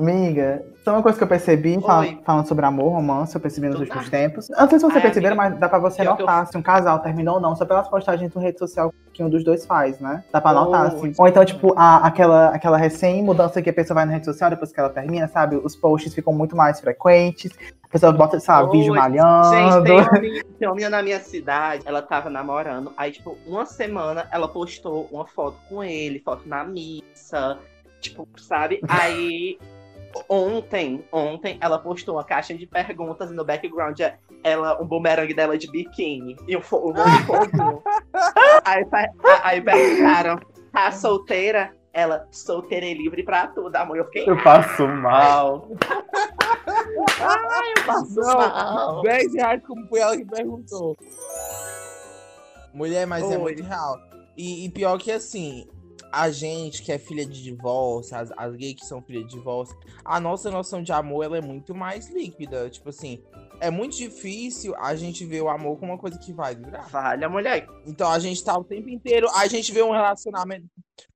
Amiga, 0.00 0.64
só 0.82 0.92
uma 0.92 1.02
coisa 1.02 1.18
que 1.18 1.24
eu 1.24 1.28
percebi 1.28 1.78
falando 2.24 2.48
sobre 2.48 2.64
amor, 2.64 2.90
romance, 2.90 3.34
eu 3.34 3.40
percebi 3.40 3.66
nos 3.66 3.76
Do 3.76 3.82
últimos 3.82 4.06
nada. 4.06 4.16
tempos. 4.16 4.48
Eu 4.48 4.56
não 4.56 4.68
sei 4.70 4.78
se 4.78 4.84
você 4.86 4.96
Ai, 4.96 5.02
perceberam, 5.02 5.38
amiga, 5.38 5.50
mas 5.50 5.60
dá 5.60 5.68
pra 5.68 5.78
você 5.78 6.02
notar 6.02 6.44
eu... 6.44 6.46
se 6.46 6.56
um 6.56 6.62
casal 6.62 7.00
terminou 7.00 7.34
ou 7.34 7.40
não, 7.40 7.54
só 7.54 7.66
pelas 7.66 7.86
postagens 7.86 8.34
na 8.34 8.40
rede 8.40 8.58
social 8.58 8.94
que 9.12 9.22
um 9.22 9.28
dos 9.28 9.44
dois 9.44 9.66
faz, 9.66 10.00
né? 10.00 10.24
Dá 10.32 10.40
pra 10.40 10.54
notar, 10.54 10.86
assim. 10.86 11.12
Ou 11.18 11.28
então, 11.28 11.44
tipo, 11.44 11.74
a, 11.76 12.06
aquela, 12.06 12.48
aquela 12.48 12.78
recém-mudança 12.78 13.60
que 13.60 13.68
a 13.68 13.72
pessoa 13.74 13.96
vai 13.96 14.06
na 14.06 14.12
rede 14.12 14.24
social 14.24 14.48
depois 14.48 14.72
que 14.72 14.80
ela 14.80 14.88
termina, 14.88 15.28
sabe? 15.28 15.56
Os 15.56 15.76
posts 15.76 16.14
ficam 16.14 16.32
muito 16.32 16.56
mais 16.56 16.80
frequentes. 16.80 17.52
A 17.82 17.88
pessoa 17.88 18.10
bota, 18.10 18.40
sabe, 18.40 18.70
vídeo 18.72 18.94
malhando. 18.94 19.50
Gente, 19.50 19.82
tem 19.84 19.92
uma, 20.00 20.12
menina, 20.12 20.44
tem 20.58 20.68
uma 20.68 20.74
menina 20.74 20.96
na 20.96 21.02
minha 21.02 21.20
cidade, 21.20 21.82
ela 21.84 22.00
tava 22.00 22.30
namorando. 22.30 22.90
Aí, 22.96 23.12
tipo, 23.12 23.36
uma 23.46 23.66
semana 23.66 24.26
ela 24.32 24.48
postou 24.48 25.08
uma 25.12 25.26
foto 25.26 25.58
com 25.68 25.84
ele, 25.84 26.20
foto 26.20 26.48
na 26.48 26.64
missa. 26.64 27.58
Tipo, 28.00 28.26
sabe? 28.38 28.80
Aí 28.88 29.58
Ontem, 30.28 31.04
ontem, 31.12 31.58
ela 31.60 31.78
postou 31.78 32.16
uma 32.16 32.24
caixa 32.24 32.54
de 32.54 32.66
perguntas 32.66 33.30
e 33.30 33.34
no 33.34 33.44
background 33.44 33.98
é 34.00 34.16
ela, 34.42 34.80
um 34.82 34.86
bumerangue 34.86 35.34
dela 35.34 35.56
de 35.56 35.70
biquíni 35.70 36.36
e 36.48 36.56
um, 36.56 36.60
um 36.60 36.62
foguinho. 36.62 37.82
aí, 38.64 38.84
aí 39.42 39.60
perguntaram, 39.60 40.40
tá 40.72 40.90
solteira? 40.92 41.74
Ela, 41.92 42.26
solteira 42.30 42.86
e 42.86 42.94
livre 42.94 43.24
pra 43.24 43.48
tudo, 43.48 43.74
amor. 43.74 43.96
Eu 43.96 44.04
fiquei. 44.04 44.28
Eu 44.28 44.40
passo 44.42 44.86
mal. 44.86 45.68
Ai, 47.20 47.72
eu 47.76 47.84
passo 47.84 48.14
Não, 48.14 48.38
mal. 48.38 49.02
10 49.02 49.34
reais, 49.34 49.62
como 49.66 49.88
foi 49.88 49.98
ela 49.98 50.16
que 50.16 50.24
perguntou. 50.24 50.96
Mulher, 52.72 53.06
mas 53.06 53.24
é 53.24 53.26
Oi. 53.26 53.34
é 53.34 53.38
muito 53.38 53.62
real. 53.64 53.98
E, 54.36 54.64
e 54.64 54.70
pior 54.70 54.98
que 54.98 55.10
assim, 55.10 55.66
a 56.12 56.30
gente 56.30 56.82
que 56.82 56.92
é 56.92 56.98
filha 56.98 57.24
de 57.24 57.42
divórcio, 57.42 58.16
as, 58.16 58.32
as 58.36 58.56
gays 58.56 58.74
que 58.74 58.86
são 58.86 59.00
filhas 59.02 59.24
de 59.26 59.36
divórcio, 59.36 59.76
a 60.04 60.18
nossa 60.18 60.50
noção 60.50 60.82
de 60.82 60.92
amor 60.92 61.24
ela 61.24 61.38
é 61.38 61.40
muito 61.40 61.74
mais 61.74 62.10
líquida. 62.10 62.68
Tipo 62.68 62.90
assim, 62.90 63.22
é 63.60 63.70
muito 63.70 63.96
difícil 63.96 64.74
a 64.76 64.94
gente 64.94 65.24
ver 65.24 65.42
o 65.42 65.48
amor 65.48 65.78
como 65.78 65.92
uma 65.92 65.98
coisa 65.98 66.18
que 66.18 66.32
vai 66.32 66.54
durar. 66.54 66.88
Vale, 66.88 67.28
mulher. 67.28 67.66
Então 67.86 68.10
a 68.10 68.18
gente 68.18 68.42
tá 68.44 68.56
o 68.56 68.64
tempo 68.64 68.88
inteiro, 68.88 69.28
a 69.34 69.46
gente 69.46 69.72
vê 69.72 69.82
um 69.82 69.92
relacionamento. 69.92 70.66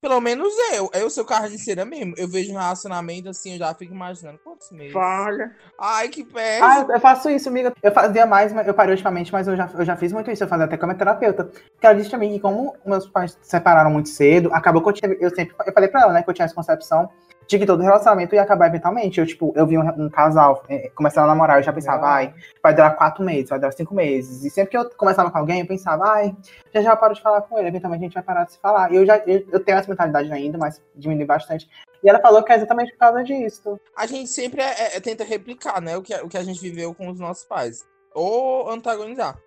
Pelo 0.01 0.21
menos 0.21 0.53
eu, 0.73 0.91
eu 0.95 1.11
sou 1.11 1.27
cera 1.59 1.85
mesmo. 1.85 2.15
Eu 2.17 2.29
vejo 2.29 2.53
um 2.53 2.59
relacionamento 2.59 3.29
assim, 3.29 3.53
eu 3.53 3.59
já 3.59 3.75
fico 3.75 3.95
imaginando 3.95 4.39
quantos 4.39 4.71
meses. 4.71 4.93
Vale. 4.93 5.51
Ai, 5.79 6.09
que 6.09 6.25
pé. 6.25 6.61
Ah, 6.61 6.87
eu 6.89 7.01
faço 7.01 7.31
isso, 7.31 7.49
amiga. 7.49 7.73
Eu 7.83 7.93
fazia 7.93 8.27
mais, 8.27 8.55
eu 8.67 8.75
parei 8.75 8.93
ultimamente, 8.93 9.33
mas 9.33 9.47
eu 9.47 9.57
já, 9.57 9.71
eu 9.75 9.85
já 9.85 9.97
fiz 9.97 10.13
muito 10.13 10.31
isso. 10.31 10.45
Eu 10.45 10.49
fazia 10.49 10.67
até 10.67 10.77
com 10.77 10.85
a 10.85 10.89
minha 10.89 10.99
terapeuta. 10.99 11.45
Porque 11.45 11.87
ela 11.87 11.95
disse 11.95 12.11
também 12.11 12.33
que, 12.33 12.41
como 12.41 12.75
meus 12.85 13.07
pais 13.07 13.33
se 13.33 13.51
separaram 13.51 13.91
muito 13.91 14.09
cedo, 14.09 14.51
acabou 14.53 14.83
que 14.83 14.89
eu, 14.89 14.93
tive, 14.93 15.19
eu 15.21 15.35
sempre. 15.35 15.55
Eu 15.67 15.73
falei 15.73 15.89
pra 15.89 16.03
ela, 16.03 16.13
né, 16.13 16.23
que 16.23 16.31
eu 16.31 16.35
tinha 16.35 16.45
essa 16.45 16.55
concepção 16.55 17.11
de 17.47 17.59
que 17.59 17.67
todo 17.67 17.83
relacionamento 17.83 18.35
ia 18.35 18.43
acabar 18.43 18.67
eventualmente. 18.67 19.21
Eu, 19.21 19.27
tipo, 19.27 19.53
eu 19.57 19.67
vi 19.67 19.79
um, 19.79 20.05
um 20.05 20.09
casal 20.09 20.63
é, 20.69 20.91
começando 20.95 21.25
a 21.25 21.29
namorar, 21.29 21.59
eu 21.59 21.63
já 21.63 21.73
pensava, 21.73 22.07
ai, 22.07 22.35
vai 22.63 22.75
durar 22.75 22.97
quatro 22.97 23.25
meses, 23.25 23.51
vai 23.51 23.59
durar 23.59 23.73
cinco 23.73 23.95
meses. 23.95 24.45
E 24.45 24.51
sempre 24.51 24.71
que 24.71 24.77
eu 24.77 24.89
começava 24.91 25.31
com 25.31 25.39
alguém, 25.39 25.61
eu 25.61 25.67
pensava, 25.67 26.05
ai, 26.07 26.35
já 26.73 26.83
já 26.83 26.97
paro 26.97 27.15
de 27.15 27.23
falar 27.23 27.43
com 27.43 27.59
ele, 27.59 27.69
eventualmente 27.69 28.03
a 28.03 28.07
gente 28.07 28.15
vai 28.15 28.23
parar 28.23 28.45
de 28.45 28.53
se 28.53 28.59
falar. 28.59 28.93
E 28.93 28.97
eu 28.97 29.07
já 29.07 29.19
eu, 29.19 29.45
eu 29.53 29.61
tenho 29.61 29.79
essa 29.79 29.89
mentalidade 29.89 30.33
ainda, 30.33 30.59
mas 30.59 30.83
diminui 30.95 31.25
bastante. 31.25 31.69
E 32.03 32.09
ela 32.09 32.21
falou 32.21 32.43
que 32.43 32.53
é 32.53 32.57
exatamente 32.57 32.93
por 32.93 32.99
causa 32.99 33.25
disso. 33.25 33.81
A 33.97 34.07
gente 34.07 34.29
sempre 34.29 34.61
é, 34.61 34.67
é, 34.67 34.97
é, 34.97 35.01
tenta 35.01 35.25
replicar, 35.25 35.81
né, 35.81 35.97
o 35.97 36.03
que, 36.03 36.15
o 36.17 36.29
que 36.29 36.37
a 36.37 36.43
gente 36.45 36.61
viveu 36.61 36.95
com 36.95 37.09
os 37.09 37.19
nossos 37.19 37.45
pais. 37.45 37.87
Ou 38.13 38.71
antagonizar. 38.71 39.39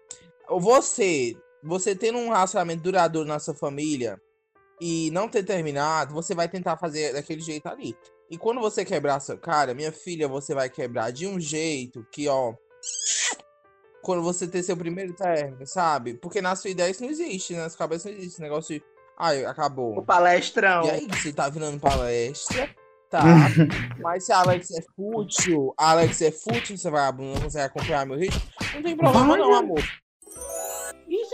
Você, 0.49 1.37
você 1.61 1.95
tendo 1.95 2.17
um 2.17 2.29
relacionamento 2.29 2.81
duradouro 2.81 3.27
na 3.27 3.37
sua 3.37 3.53
família, 3.53 4.19
e 4.79 5.09
não 5.11 5.27
ter 5.27 5.43
terminado, 5.43 6.13
você 6.13 6.35
vai 6.35 6.47
tentar 6.47 6.77
fazer 6.77 7.13
daquele 7.13 7.41
jeito 7.41 7.67
ali. 7.67 7.95
E 8.29 8.37
quando 8.37 8.59
você 8.59 8.83
quebrar 8.83 9.19
seu 9.19 9.37
cara, 9.37 9.73
minha 9.73 9.91
filha, 9.91 10.27
você 10.27 10.53
vai 10.53 10.69
quebrar 10.69 11.11
de 11.11 11.25
um 11.25 11.39
jeito 11.39 12.05
que, 12.11 12.27
ó. 12.27 12.53
Quando 14.01 14.21
você 14.21 14.47
ter 14.47 14.63
seu 14.63 14.77
primeiro 14.77 15.13
término, 15.13 15.65
sabe? 15.65 16.13
Porque 16.15 16.41
na 16.41 16.55
sua 16.55 16.69
ideia 16.69 16.89
isso 16.89 17.03
não 17.03 17.09
existe, 17.09 17.53
né? 17.53 17.63
na 17.63 17.69
sua 17.69 17.79
cabeça 17.79 18.07
não 18.07 18.15
existe 18.15 18.33
esse 18.33 18.41
negócio 18.41 18.75
de. 18.75 18.83
Ai, 19.17 19.45
acabou. 19.45 19.97
O 19.97 20.05
palestrão. 20.05 20.85
E 20.85 20.91
aí, 20.91 21.07
você 21.07 21.33
tá 21.33 21.49
virando 21.49 21.79
palestra. 21.79 22.69
Tá. 23.09 23.23
Mas 23.99 24.25
se 24.25 24.31
a 24.31 24.39
Alex 24.39 24.69
é 24.71 24.81
fútil, 24.95 25.73
a 25.77 25.91
Alex 25.91 26.21
é 26.21 26.31
fútil, 26.31 26.77
você 26.77 26.89
vai 26.89 27.11
não 27.11 27.41
consegue 27.41 27.65
acompanhar 27.65 28.05
meu 28.05 28.17
ritmo. 28.17 28.41
Não 28.75 28.83
tem 28.83 28.95
problema 28.95 29.37
não, 29.37 29.51
né? 29.51 29.57
amor. 29.57 29.83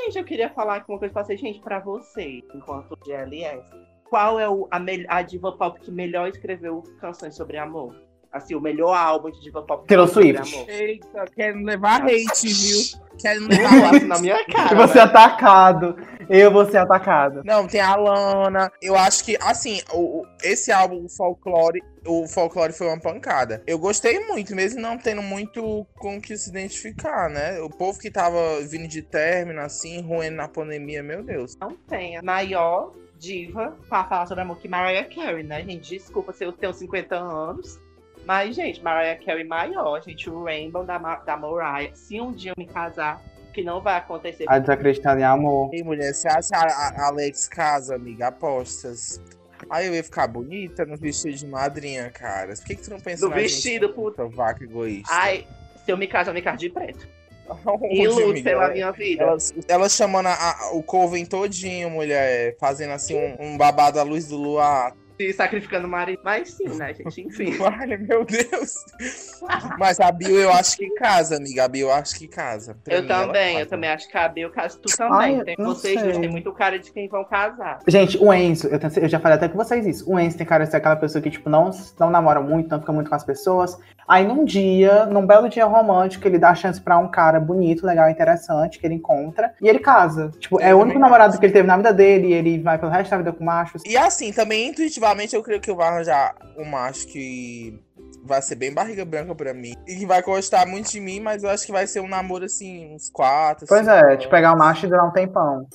Gente, 0.03 0.17
eu 0.17 0.25
queria 0.25 0.49
falar 0.49 0.75
aqui 0.75 0.91
uma 0.91 0.99
coisa 0.99 1.13
pra 1.13 1.23
vocês, 1.23 1.39
gente, 1.39 1.61
pra 1.61 1.79
vocês, 1.79 2.43
enquanto 2.53 2.97
GLS. 3.05 3.63
Qual 4.03 4.37
é 4.37 4.49
o, 4.49 4.67
a, 4.69 4.77
a 5.07 5.21
diva 5.21 5.53
pop 5.53 5.79
que 5.79 5.89
melhor 5.89 6.27
escreveu 6.27 6.83
canções 6.99 7.35
sobre 7.35 7.57
amor? 7.57 7.95
Assim, 8.33 8.55
o 8.55 8.59
melhor 8.59 8.95
álbum 8.95 9.29
de 9.29 9.39
diva 9.41 9.61
pop 9.61 9.85
Taylor 9.87 10.07
sobre 10.07 10.35
Swift. 10.37 10.55
amor. 10.55 10.69
Eita, 10.69 11.25
querem 11.35 11.63
levar 11.63 12.01
hate, 12.01 12.47
viu? 12.47 12.99
Querem 13.19 13.47
levar 13.47 13.93
hate. 13.93 14.05
na 14.05 14.17
minha 14.17 14.43
cara. 14.47 14.73
Eu 14.73 14.77
vou 14.77 14.87
ser 14.87 14.95
né? 14.95 15.01
atacado. 15.03 15.95
Eu 16.27 16.51
vou 16.51 16.65
ser 16.65 16.77
atacado. 16.77 17.41
Não, 17.45 17.67
tem 17.67 17.79
a 17.79 17.95
Lana. 17.95 18.71
Eu 18.81 18.95
acho 18.95 19.23
que, 19.23 19.37
assim, 19.39 19.81
o, 19.93 20.21
o- 20.21 20.25
esse 20.41 20.71
álbum, 20.71 21.05
o 21.05 21.09
Folklore, 21.09 21.83
o 22.07 22.27
Folklore 22.27 22.73
foi 22.73 22.87
uma 22.87 22.99
pancada. 22.99 23.61
Eu 23.67 23.77
gostei 23.77 24.19
muito, 24.25 24.55
mesmo 24.55 24.81
não 24.81 24.97
tendo 24.97 25.21
muito 25.21 25.85
com 25.99 26.17
o 26.17 26.21
que 26.21 26.35
se 26.35 26.49
identificar, 26.49 27.29
né? 27.29 27.59
O 27.61 27.69
povo 27.69 27.99
que 27.99 28.09
tava 28.09 28.39
vindo 28.61 28.87
de 28.87 29.03
término, 29.03 29.61
assim, 29.61 30.01
ruim 30.01 30.31
na 30.31 30.47
pandemia, 30.47 31.03
meu 31.03 31.21
Deus. 31.21 31.55
Não 31.61 31.75
tem 31.87 32.17
a 32.17 32.23
maior 32.23 32.93
diva 33.19 33.77
pra 33.87 34.03
falar 34.05 34.25
sobre 34.25 34.41
amor 34.41 34.57
que 34.57 34.67
Mariah 34.67 35.07
Carey, 35.07 35.43
né, 35.43 35.61
gente? 35.63 35.97
Desculpa 35.97 36.33
se 36.33 36.43
eu 36.43 36.51
tenho 36.51 36.73
50 36.73 37.15
anos. 37.15 37.79
Mas, 38.25 38.55
gente, 38.55 38.81
Mariah 38.81 39.19
Carey 39.23 39.43
maior, 39.43 40.01
gente. 40.01 40.29
O 40.29 40.43
Rainbow 40.43 40.83
da, 40.85 40.97
Ma- 40.99 41.15
da 41.17 41.35
Mariah. 41.37 41.91
Se 41.95 42.19
um 42.21 42.31
dia 42.31 42.51
eu 42.51 42.55
me 42.57 42.65
casar, 42.65 43.21
que 43.53 43.63
não 43.63 43.81
vai 43.81 43.97
acontecer. 43.97 44.45
A 44.47 44.57
desacreditada 44.59 45.19
em 45.19 45.23
amor. 45.23 45.69
Ei, 45.73 45.83
mulher, 45.83 46.13
você 46.13 46.27
acha 46.27 46.55
a, 46.55 46.65
a 47.03 47.07
Alex 47.07 47.47
casa, 47.47 47.95
amiga? 47.95 48.27
Apostas. 48.27 49.21
Aí 49.69 49.87
eu 49.87 49.93
ia 49.95 50.03
ficar 50.03 50.27
bonita 50.27 50.85
no 50.85 50.97
vestido 50.97 51.35
de 51.35 51.47
madrinha, 51.47 52.09
cara. 52.09 52.53
Por 52.55 52.63
que, 52.65 52.75
que 52.75 52.81
tu 52.83 52.89
não 52.91 52.99
pensa 52.99 53.25
No 53.25 53.31
gente, 53.33 53.41
vestido, 53.43 53.89
puta. 53.93 54.23
puta 54.25 54.35
vaca 54.35 54.63
egoísta? 54.63 55.13
Ai, 55.13 55.47
se 55.85 55.91
eu 55.91 55.97
me 55.97 56.07
casar, 56.07 56.31
eu 56.31 56.35
me 56.35 56.41
caso 56.41 56.57
de 56.57 56.69
preto. 56.69 57.07
E 57.91 58.07
luto 58.07 58.29
amiga? 58.29 58.49
pela 58.49 58.69
minha 58.69 58.91
vida. 58.91 59.23
Ela, 59.23 59.37
ela 59.67 59.89
chamando 59.89 60.27
a- 60.27 60.33
a- 60.33 60.71
o 60.73 60.81
Coven 60.81 61.25
todinho, 61.25 61.89
mulher, 61.89 62.55
fazendo 62.57 62.91
assim 62.93 63.15
um, 63.15 63.35
um 63.53 63.57
babado 63.57 63.99
à 63.99 64.03
luz 64.03 64.27
do 64.27 64.37
luar. 64.37 64.93
Se 65.17 65.33
sacrificando 65.33 65.87
o 65.87 65.89
marido. 65.89 66.19
Mas 66.23 66.51
sim, 66.53 66.67
né, 66.69 66.93
gente? 66.93 67.21
Enfim. 67.21 67.51
Vale, 67.57 67.97
meu 67.97 68.25
Deus. 68.25 68.73
Mas 69.77 69.99
a 69.99 70.11
Bill 70.11 70.39
eu 70.39 70.51
acho 70.51 70.77
que 70.77 70.89
casa, 70.95 71.37
amiga. 71.37 71.63
A 71.65 71.67
Bill 71.67 71.87
eu 71.87 71.93
acho 71.93 72.15
que 72.17 72.27
casa. 72.27 72.75
Pra 72.83 72.95
Eu 72.95 73.01
mim, 73.03 73.07
também, 73.07 73.59
eu 73.59 73.65
também 73.67 73.89
acho 73.89 74.09
que 74.09 74.17
a 74.17 74.27
Bel 74.27 74.49
casa. 74.51 74.77
Tu 74.79 74.95
também. 74.97 75.37
Ai, 75.39 75.43
tem 75.43 75.55
vocês 75.57 75.93
sei. 75.99 76.03
dois 76.03 76.17
têm 76.17 76.29
muito 76.29 76.51
cara 76.53 76.79
de 76.79 76.91
quem 76.91 77.07
vão 77.07 77.23
casar. 77.23 77.79
Gente, 77.87 78.17
o 78.17 78.33
Enzo, 78.33 78.67
eu, 78.67 78.79
tenho- 78.79 78.91
eu 79.05 79.09
já 79.09 79.19
falei 79.19 79.37
até 79.37 79.47
com 79.47 79.57
vocês 79.57 79.85
isso. 79.85 80.09
O 80.09 80.19
Enzo 80.19 80.37
tem 80.37 80.45
cara 80.47 80.63
de 80.65 80.71
ser 80.71 80.77
aquela 80.77 80.95
pessoa 80.95 81.21
que, 81.21 81.29
tipo, 81.29 81.49
não, 81.49 81.69
não 81.99 82.09
namora 82.09 82.41
muito, 82.41 82.69
não 82.69 82.79
fica 82.79 82.91
muito 82.91 83.09
com 83.09 83.15
as 83.15 83.23
pessoas. 83.23 83.77
Aí 84.07 84.27
num 84.27 84.43
dia, 84.43 85.05
num 85.05 85.25
belo 85.25 85.47
dia 85.47 85.63
romântico, 85.65 86.27
ele 86.27 86.37
dá 86.37 86.53
chance 86.53 86.81
pra 86.81 86.97
um 86.97 87.07
cara 87.09 87.39
bonito, 87.39 87.85
legal, 87.85 88.09
interessante, 88.09 88.77
que 88.77 88.85
ele 88.85 88.95
encontra, 88.95 89.53
e 89.61 89.67
ele 89.69 89.79
casa. 89.79 90.29
Tipo, 90.39 90.59
é 90.59 90.75
o 90.75 90.79
único 90.79 90.99
namorado 90.99 91.39
que 91.39 91.45
ele 91.45 91.53
teve 91.53 91.65
na 91.67 91.77
vida 91.77 91.93
dele, 91.93 92.27
e 92.27 92.33
ele 92.33 92.59
vai 92.61 92.77
pelo 92.77 92.91
resto 92.91 93.11
da 93.11 93.17
vida 93.17 93.31
com 93.31 93.43
machos. 93.45 93.81
E 93.85 93.95
assim, 93.95 94.33
também 94.33 94.67
intuitivamente 94.69 95.02
eu 95.33 95.43
creio 95.43 95.61
que 95.61 95.69
eu 95.69 95.75
vou 95.75 95.83
arranjar 95.85 96.35
um 96.57 96.65
macho 96.65 97.07
que 97.07 97.77
vai 98.23 98.41
ser 98.41 98.55
bem 98.55 98.73
barriga 98.73 99.03
branca 99.03 99.35
pra 99.35 99.53
mim. 99.53 99.73
E 99.87 99.95
que 99.97 100.05
vai 100.05 100.21
gostar 100.21 100.65
muito 100.65 100.89
de 100.91 100.99
mim, 100.99 101.19
mas 101.19 101.43
eu 101.43 101.49
acho 101.49 101.65
que 101.65 101.71
vai 101.71 101.85
ser 101.85 101.99
um 101.99 102.07
namoro 102.07 102.45
assim, 102.45 102.93
uns 102.95 103.09
quatro. 103.09 103.65
Pois 103.67 103.81
cinco 103.81 103.91
é, 103.91 104.11
anos. 104.11 104.23
de 104.23 104.29
pegar 104.29 104.53
o 104.53 104.57
macho 104.57 104.85
e 104.85 104.89
durar 104.89 105.05
um 105.05 105.11
tempão. 105.11 105.67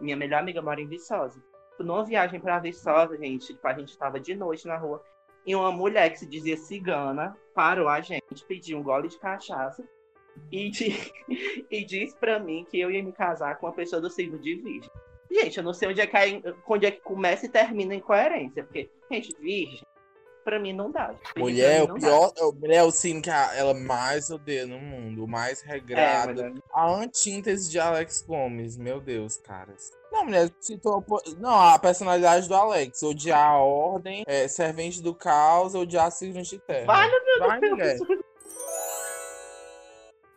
Minha 0.00 0.16
melhor 0.16 0.40
amiga 0.40 0.60
mora 0.60 0.80
em 0.80 0.86
Viçosa. 0.86 1.40
Tipo, 1.70 1.84
Numa 1.84 2.04
viagem 2.04 2.40
pra 2.40 2.58
Viçosa, 2.58 3.16
gente, 3.16 3.46
tipo, 3.46 3.66
a 3.66 3.72
gente 3.74 3.96
tava 3.96 4.20
de 4.20 4.34
noite 4.34 4.66
na 4.66 4.76
rua. 4.76 5.02
E 5.46 5.54
uma 5.56 5.72
mulher 5.72 6.10
que 6.10 6.18
se 6.18 6.26
dizia 6.26 6.56
cigana 6.56 7.36
parou 7.54 7.88
a 7.88 8.00
gente, 8.00 8.44
pediu 8.46 8.78
um 8.78 8.82
gole 8.82 9.08
de 9.08 9.18
cachaça 9.18 9.82
e, 10.50 10.70
di- 10.70 11.12
e 11.70 11.84
disse 11.84 12.16
pra 12.16 12.38
mim 12.38 12.64
que 12.70 12.78
eu 12.80 12.90
ia 12.90 13.02
me 13.02 13.12
casar 13.12 13.56
com 13.58 13.66
uma 13.66 13.72
pessoa 13.72 14.00
do 14.00 14.08
signo 14.10 14.38
de 14.38 14.54
virgem. 14.56 14.90
Gente, 15.32 15.56
eu 15.58 15.64
não 15.64 15.72
sei 15.72 15.88
onde 15.88 16.00
é 16.00 16.06
que, 16.06 16.42
onde 16.68 16.86
é 16.86 16.90
que 16.90 17.00
começa 17.00 17.46
e 17.46 17.48
termina 17.48 17.92
a 17.94 17.96
incoerência. 17.96 18.64
Porque, 18.64 18.90
gente, 19.10 19.34
virgem, 19.40 19.86
pra 20.44 20.58
mim 20.58 20.72
não 20.72 20.90
dá. 20.90 21.06
Virgem, 21.08 21.42
Mulher, 21.42 21.78
mim 21.80 21.84
o 21.84 21.88
não 21.88 21.94
dá. 21.94 22.00
pior, 22.08 22.32
é 22.36 22.44
o- 22.44 22.52
mulher 22.52 22.76
é 22.76 22.82
o 22.82 22.90
signo 22.90 23.22
que 23.22 23.30
a- 23.30 23.54
ela 23.56 23.72
mais 23.72 24.28
odeia 24.30 24.66
no 24.66 24.78
mundo, 24.78 25.24
o 25.24 25.28
mais 25.28 25.62
É, 25.62 25.66
regrado. 25.72 26.42
mas- 26.42 26.60
A 26.74 26.92
antítese 26.94 27.70
de 27.70 27.78
Alex 27.78 28.22
Gomes, 28.26 28.76
meu 28.76 29.00
Deus, 29.00 29.36
caras. 29.38 29.90
Não, 30.12 30.24
mulher, 30.24 30.50
citou. 30.60 31.02
Não, 31.38 31.58
a 31.58 31.78
personalidade 31.78 32.46
do 32.46 32.54
Alex. 32.54 33.02
Odiar 33.02 33.52
a 33.52 33.56
ordem, 33.58 34.24
é, 34.26 34.46
servente 34.46 35.02
do 35.02 35.14
caos, 35.14 35.74
odiar 35.74 36.10
signos 36.12 36.48
de 36.48 36.58
terra. 36.58 36.84
Vale, 36.86 37.12
Vai, 37.38 37.58
mulher. 37.60 37.96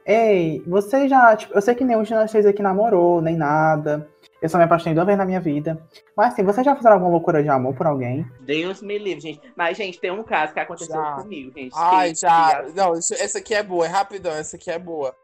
Ei, 0.05 0.61
você 0.67 1.07
já, 1.09 1.35
tipo, 1.35 1.53
eu 1.55 1.61
sei 1.61 1.73
que 1.73 1.83
nenhum 1.83 2.03
de 2.03 2.13
nós 2.13 2.29
três 2.29 2.45
aqui 2.45 2.61
namorou, 2.61 3.21
nem 3.21 3.35
nada. 3.35 4.07
Eu 4.41 4.49
só 4.49 4.57
me 4.57 4.63
apaixonei 4.65 4.93
duas 4.93 5.05
vezes 5.05 5.17
na 5.17 5.25
minha 5.25 5.39
vida. 5.39 5.81
Mas 6.15 6.33
assim, 6.33 6.43
você 6.43 6.63
já 6.63 6.73
fez 6.75 6.85
alguma 6.85 7.09
loucura 7.09 7.41
de 7.41 7.49
amor 7.49 7.73
por 7.73 7.87
alguém? 7.87 8.25
Deus 8.41 8.81
me 8.81 8.97
livre, 8.97 9.21
gente. 9.21 9.41
Mas, 9.55 9.77
gente, 9.77 9.99
tem 9.99 10.11
um 10.11 10.23
caso 10.23 10.53
que 10.53 10.59
aconteceu 10.59 10.95
Já. 10.95 11.13
comigo, 11.13 11.51
gente. 11.55 11.73
Ai, 11.75 12.09
que- 12.11 12.19
já. 12.19 12.63
que 12.63 12.71
Não, 12.73 12.93
isso- 12.93 13.13
essa 13.15 13.39
aqui 13.39 13.53
é 13.55 13.63
boa, 13.63 13.85
é 13.85 13.89
rapidão, 13.89 14.31
essa 14.33 14.55
aqui 14.57 14.69
é 14.69 14.77
boa. 14.77 15.15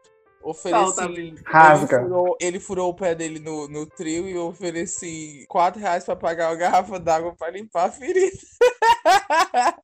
Ofereci. 0.42 0.84
Solta, 0.84 1.04
Ele. 1.04 1.34
Rasga. 1.46 2.00
furou, 2.02 2.36
ele 2.40 2.60
furou 2.60 2.90
o 2.90 2.94
pé 2.94 3.14
dele 3.14 3.38
no, 3.38 3.68
no 3.68 3.86
trio 3.86 4.26
e 4.28 4.32
eu 4.32 4.46
ofereci 4.48 5.44
4 5.48 5.80
reais 5.80 6.04
pra 6.04 6.16
pagar 6.16 6.50
uma 6.50 6.56
garrafa 6.56 6.98
d'água 6.98 7.34
pra 7.36 7.50
limpar 7.50 7.86
a 7.86 7.90
ferida. 7.90 8.36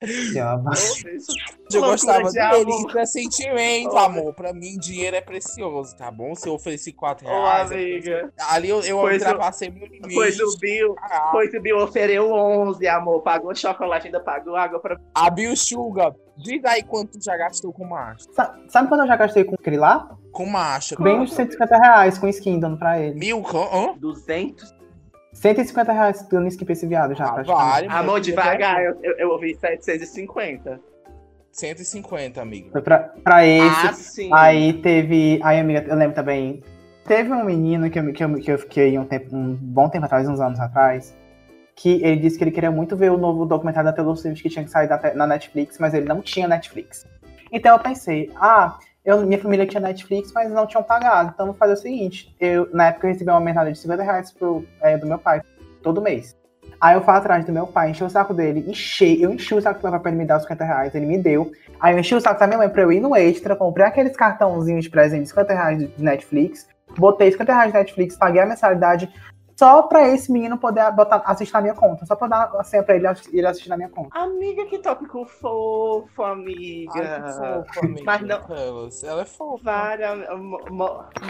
Eu 0.01 1.81
Loucura 1.81 1.91
gostava 1.93 2.25
de 2.25 2.33
dele. 2.33 2.73
amor. 2.73 2.89
Isso 2.89 2.99
é 2.99 3.07
sentimento, 3.07 3.93
Ô, 3.95 3.99
amor. 3.99 4.35
Pra 4.35 4.53
mim, 4.53 4.79
dinheiro 4.79 5.17
é 5.17 5.21
precioso, 5.21 5.97
tá 5.97 6.11
bom? 6.11 6.35
Se 6.35 6.49
eu 6.49 6.55
ofereci 6.55 6.93
4 6.93 7.27
Ô, 7.27 7.31
reais. 7.31 7.71
é 7.71 7.75
amiga. 7.75 8.33
Ali 8.51 8.69
eu, 8.69 8.81
eu 8.83 8.99
ultrapassei 8.99 9.71
meu 9.71 9.87
limite. 9.87 10.15
Pois 10.15 10.39
o 10.41 10.59
Bill, 10.59 10.95
Ah, 11.01 11.29
pois 11.33 11.53
o 11.53 11.61
Bill 11.61 11.79
ofereceu 11.79 12.33
11, 12.33 12.87
amor. 12.89 13.23
Pagou 13.23 13.55
chocolate, 13.55 14.07
ainda 14.07 14.21
pagou 14.21 14.57
água 14.57 14.81
pra. 14.81 14.99
A 15.15 15.31
Bill 15.31 15.55
Sugar. 15.57 16.15
Diz 16.37 16.65
aí 16.65 16.83
quanto 16.85 17.19
tu 17.19 17.25
já 17.25 17.37
gastou 17.37 17.73
com 17.73 17.85
macho. 17.85 18.25
Sa- 18.33 18.57
Sabe 18.69 18.89
quando 18.89 19.01
eu 19.01 19.07
já 19.09 19.17
gastei 19.17 19.43
com 19.45 19.57
aquele 19.57 19.77
lá? 19.77 20.17
Com 20.33 20.47
macho. 20.47 21.01
Bem 21.03 21.19
uns 21.19 21.33
150 21.33 21.77
reais 21.77 22.19
com 22.19 22.29
skin 22.29 22.61
dando 22.61 22.77
pra 22.77 23.01
ele. 23.01 23.19
Mil. 23.19 23.45
Hã? 23.47 23.95
200. 23.99 24.75
150 25.33 25.93
reais 25.93 26.27
dando 26.29 26.49
skin 26.49 26.65
pra 26.65 26.73
esse 26.73 26.87
viado 26.87 27.15
já, 27.15 27.27
Ah, 27.27 27.43
vale. 27.43 27.87
Amor, 27.89 28.21
devagar, 28.21 28.83
eu, 28.83 28.99
eu, 29.03 29.17
eu 29.19 29.31
ouvi 29.31 29.55
750. 29.55 30.81
150, 31.53 32.41
amigo. 32.41 32.71
Foi 32.71 32.83
pra, 32.83 32.99
pra 33.23 33.47
esse. 33.47 33.87
Ah, 33.87 33.93
sim. 33.93 34.31
Aí 34.33 34.75
teve. 34.75 35.41
Aí, 35.43 35.59
amiga, 35.59 35.85
eu 35.89 35.97
lembro 35.97 36.15
também. 36.15 36.63
Teve 37.05 37.33
um 37.33 37.45
menino 37.45 37.91
que 37.91 37.99
eu, 37.99 38.13
que 38.13 38.23
eu, 38.23 38.35
que 38.35 38.53
eu 38.53 38.59
fiquei 38.59 38.99
um, 38.99 39.05
tempo, 39.05 39.35
um 39.35 39.55
bom 39.55 39.89
tempo 39.89 40.05
atrás, 40.05 40.29
uns 40.29 40.41
anos 40.41 40.61
atrás, 40.61 41.17
que 41.75 42.03
ele 42.05 42.17
disse 42.17 42.37
que 42.37 42.45
ele 42.45 42.51
queria 42.51 42.71
muito 42.71 42.97
ver 42.97 43.11
o 43.11 43.17
novo 43.17 43.47
documentário 43.47 43.89
da 43.91 43.97
Taylor 43.97 44.15
Swift 44.15 44.43
que 44.43 44.51
tinha 44.51 44.65
que 44.65 44.71
sair 44.71 44.87
da 44.89 45.15
na 45.15 45.27
Netflix, 45.27 45.79
mas 45.79 45.95
ele 45.95 46.07
não 46.07 46.21
tinha 46.21 46.47
Netflix. 46.47 47.07
Então 47.51 47.75
eu 47.75 47.83
pensei, 47.83 48.31
ah, 48.37 48.79
eu, 49.05 49.25
minha 49.27 49.41
família 49.41 49.67
tinha 49.67 49.81
Netflix, 49.81 50.33
mas 50.33 50.51
não 50.51 50.67
tinham 50.67 50.83
pagado. 50.83 51.33
Então 51.35 51.47
vou 51.47 51.55
fazer 51.55 51.73
o 51.75 51.77
seguinte: 51.77 52.35
eu, 52.41 52.69
na 52.73 52.89
época 52.89 53.07
eu 53.07 53.13
recebi 53.13 53.31
uma 53.31 53.41
mensagem 53.41 53.73
de 53.73 53.79
50 53.79 54.03
reais 54.03 54.31
pro, 54.33 54.65
é, 54.81 54.97
do 54.97 55.07
meu 55.07 55.19
pai, 55.19 55.43
todo 55.83 56.03
mês. 56.03 56.37
Aí 56.81 56.95
eu 56.95 57.03
fui 57.03 57.13
atrás 57.13 57.45
do 57.45 57.53
meu 57.53 57.67
pai, 57.67 57.91
enchi 57.91 58.05
o 58.05 58.11
saco 58.11 58.33
dele, 58.33 58.65
enchi, 58.69 59.21
eu 59.21 59.33
enchi 59.33 59.55
o 59.55 59.61
saco 59.61 59.81
do 59.81 59.83
meu 59.83 59.93
pai 59.93 60.01
pra 60.01 60.11
ele 60.11 60.19
me 60.19 60.25
dar 60.25 60.37
os 60.37 60.43
50 60.43 60.65
reais, 60.65 60.95
ele 60.95 61.07
me 61.07 61.19
deu. 61.19 61.51
Aí 61.81 61.95
eu 61.95 61.99
enchi 61.99 62.15
o 62.15 62.21
saco 62.21 62.39
da 62.39 62.47
minha 62.47 62.59
mãe 62.59 62.69
pra 62.69 62.83
eu 62.83 62.93
ir 62.93 63.01
no 63.01 63.17
Extra, 63.17 63.57
comprei 63.57 63.87
aqueles 63.87 64.17
cartãozinhos 64.17 64.85
de 64.85 64.91
presente 64.91 65.23
de 65.23 65.29
50 65.31 65.53
reais 65.55 65.79
de 65.79 66.03
Netflix, 66.03 66.69
botei 66.97 67.33
50 67.33 67.53
reais 67.53 67.73
de 67.73 67.79
Netflix, 67.79 68.17
paguei 68.17 68.41
a 68.43 68.47
mensalidade 68.47 69.13
só 69.59 69.83
pra 69.83 70.07
esse 70.09 70.31
menino 70.31 70.57
poder 70.57 70.91
botar, 70.93 71.17
assistir 71.27 71.53
na 71.55 71.61
minha 71.63 71.75
conta. 71.75 72.07
Só 72.07 72.15
pra 72.15 72.29
dar 72.29 72.51
a 72.57 72.63
senha 72.63 72.83
pra 72.83 72.95
ele, 72.95 73.07
ele 73.33 73.47
assistir 73.47 73.69
na 73.69 73.77
minha 73.77 73.89
conta. 73.89 74.17
Amiga, 74.17 74.65
que 74.67 74.79
tópico 74.79 75.25
fofo, 75.25 76.23
amiga. 76.23 76.93
Ai, 76.95 77.23
que 77.23 77.33
fofa, 77.33 77.81
amiga. 77.87 78.03
Mas 78.05 78.21
não- 78.23 79.11
Ela 79.11 79.23
é 79.23 79.25
fofa. 79.25 79.73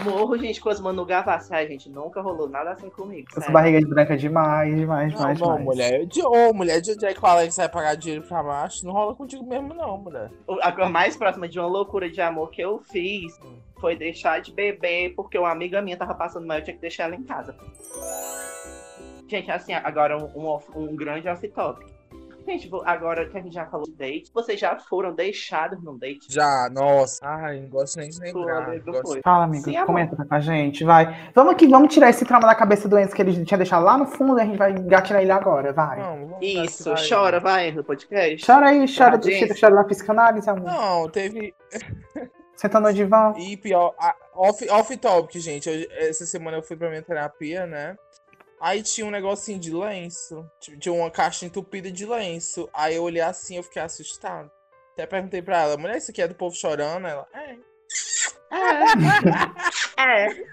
Morro, 0.03 0.37
gente, 0.37 0.61
com 0.61 0.69
as 0.69 0.79
Manu 0.79 1.05
Gavassi. 1.05 1.53
Ai, 1.53 1.67
gente, 1.67 1.89
nunca 1.89 2.21
rolou 2.21 2.47
nada 2.47 2.71
assim 2.71 2.89
comigo. 2.89 3.27
Essa 3.31 3.39
sério. 3.41 3.53
barriga 3.53 3.79
de 3.79 3.85
branca 3.87 4.13
é 4.13 4.17
demais, 4.17 4.75
demais, 4.75 5.11
Não, 5.13 5.17
demais, 5.19 5.39
não, 5.39 5.47
demais. 5.47 5.65
mulher. 5.65 6.05
De, 6.05 6.21
ô, 6.23 6.53
mulher 6.53 6.81
de 6.81 6.91
onde 6.91 7.05
é 7.05 7.13
que 7.13 7.23
o 7.23 7.25
Alex 7.27 7.57
vai 7.57 7.69
pagar 7.69 7.95
dinheiro 7.95 8.23
pra 8.27 8.43
macho? 8.43 8.85
Não 8.85 8.93
rola 8.93 9.15
contigo 9.15 9.43
mesmo, 9.45 9.73
não, 9.73 9.97
mulher. 9.97 10.29
A 10.61 10.71
coisa 10.71 10.89
mais 10.89 11.17
próxima 11.17 11.47
de 11.47 11.59
uma 11.59 11.67
loucura 11.67 12.09
de 12.09 12.21
amor 12.21 12.49
que 12.51 12.61
eu 12.61 12.79
fiz 12.91 13.39
foi 13.79 13.95
deixar 13.95 14.41
de 14.41 14.51
beber 14.51 15.13
porque 15.15 15.37
uma 15.37 15.51
amiga 15.51 15.81
minha 15.81 15.97
tava 15.97 16.13
passando 16.13 16.45
mal 16.45 16.57
e 16.57 16.59
eu 16.61 16.63
tinha 16.63 16.75
que 16.75 16.81
deixar 16.81 17.05
ela 17.05 17.15
em 17.15 17.23
casa. 17.23 17.55
Gente, 19.27 19.51
assim, 19.51 19.73
agora 19.73 20.17
um, 20.17 20.25
um, 20.35 20.59
um 20.75 20.95
grande 20.95 21.27
off-top. 21.27 21.85
Gente, 22.49 22.67
agora 22.83 23.27
que 23.29 23.37
a 23.37 23.41
gente 23.41 23.53
já 23.53 23.67
falou 23.67 23.85
de 23.85 23.93
date, 23.93 24.31
vocês 24.33 24.59
já 24.59 24.75
foram 24.75 25.13
deixados 25.13 25.83
num 25.83 25.95
date? 25.95 26.33
Já, 26.33 26.67
nossa. 26.71 27.23
Ai, 27.23 27.59
não 27.59 27.69
gosto 27.69 27.99
nem 27.99 28.09
de 28.09 28.19
lembrar. 28.19 28.79
Gosto-. 28.79 29.21
Fala, 29.23 29.43
amigo, 29.43 29.65
Sim, 29.65 29.75
amor. 29.75 29.85
comenta 29.85 30.15
com 30.15 30.33
a 30.33 30.39
gente, 30.39 30.83
vai. 30.83 31.31
Vamos 31.35 31.53
aqui, 31.53 31.67
vamos 31.67 31.93
tirar 31.93 32.09
esse 32.09 32.25
trauma 32.25 32.47
da 32.47 32.55
cabeça 32.55 32.89
do 32.89 32.97
Enzo 32.97 33.13
que 33.15 33.21
ele 33.21 33.45
tinha 33.45 33.57
deixado 33.57 33.83
lá 33.83 33.99
no 33.99 34.07
fundo 34.07 34.39
e 34.39 34.41
a 34.41 34.45
gente 34.45 34.57
vai 34.57 34.73
gatinar 34.73 35.21
ele 35.21 35.31
agora, 35.31 35.71
vai. 35.71 35.99
Não, 35.99 36.39
Isso, 36.41 36.91
esse 36.91 37.09
chora, 37.09 37.39
vai 37.39 37.71
no 37.71 37.83
podcast. 37.83 38.43
Chora 38.43 38.69
aí, 38.69 38.85
chora, 38.87 39.19
chora, 39.19 39.59
chora 39.59 39.75
na 39.75 39.83
psicanálise, 39.83 40.49
amor. 40.49 40.63
Não, 40.63 41.09
teve. 41.09 41.53
Senta 42.59 42.77
no 42.79 42.93
divã. 42.93 43.33
E 43.37 43.55
pior, 43.55 43.95
a- 43.97 44.15
off, 44.35 44.69
off 44.69 44.97
topic, 44.97 45.39
gente. 45.39 45.69
eu- 45.69 45.87
essa 45.91 46.25
semana 46.25 46.57
eu 46.57 46.61
fui 46.61 46.75
pra 46.75 46.89
minha 46.89 47.01
terapia, 47.01 47.65
né? 47.65 47.97
Aí 48.59 48.83
tinha 48.83 49.07
um 49.07 49.11
negocinho 49.11 49.57
de 49.57 49.73
lenço. 49.73 50.45
Tinha 50.59 50.91
uma 50.93 51.09
caixa 51.09 51.45
entupida 51.45 51.89
de 51.89 52.05
lenço. 52.05 52.67
Aí 52.73 52.95
eu 52.95 53.03
olhei 53.03 53.21
assim, 53.21 53.55
eu 53.55 53.63
fiquei 53.63 53.81
assustado. 53.81 54.51
Até 54.91 55.05
perguntei 55.05 55.41
pra 55.41 55.61
ela, 55.61 55.77
mulher, 55.77 55.95
isso 55.97 56.11
aqui 56.11 56.21
é 56.21 56.27
do 56.27 56.35
povo 56.35 56.53
chorando? 56.53 57.07
Ela, 57.07 57.25
é. 57.33 57.53
É. 57.53 57.57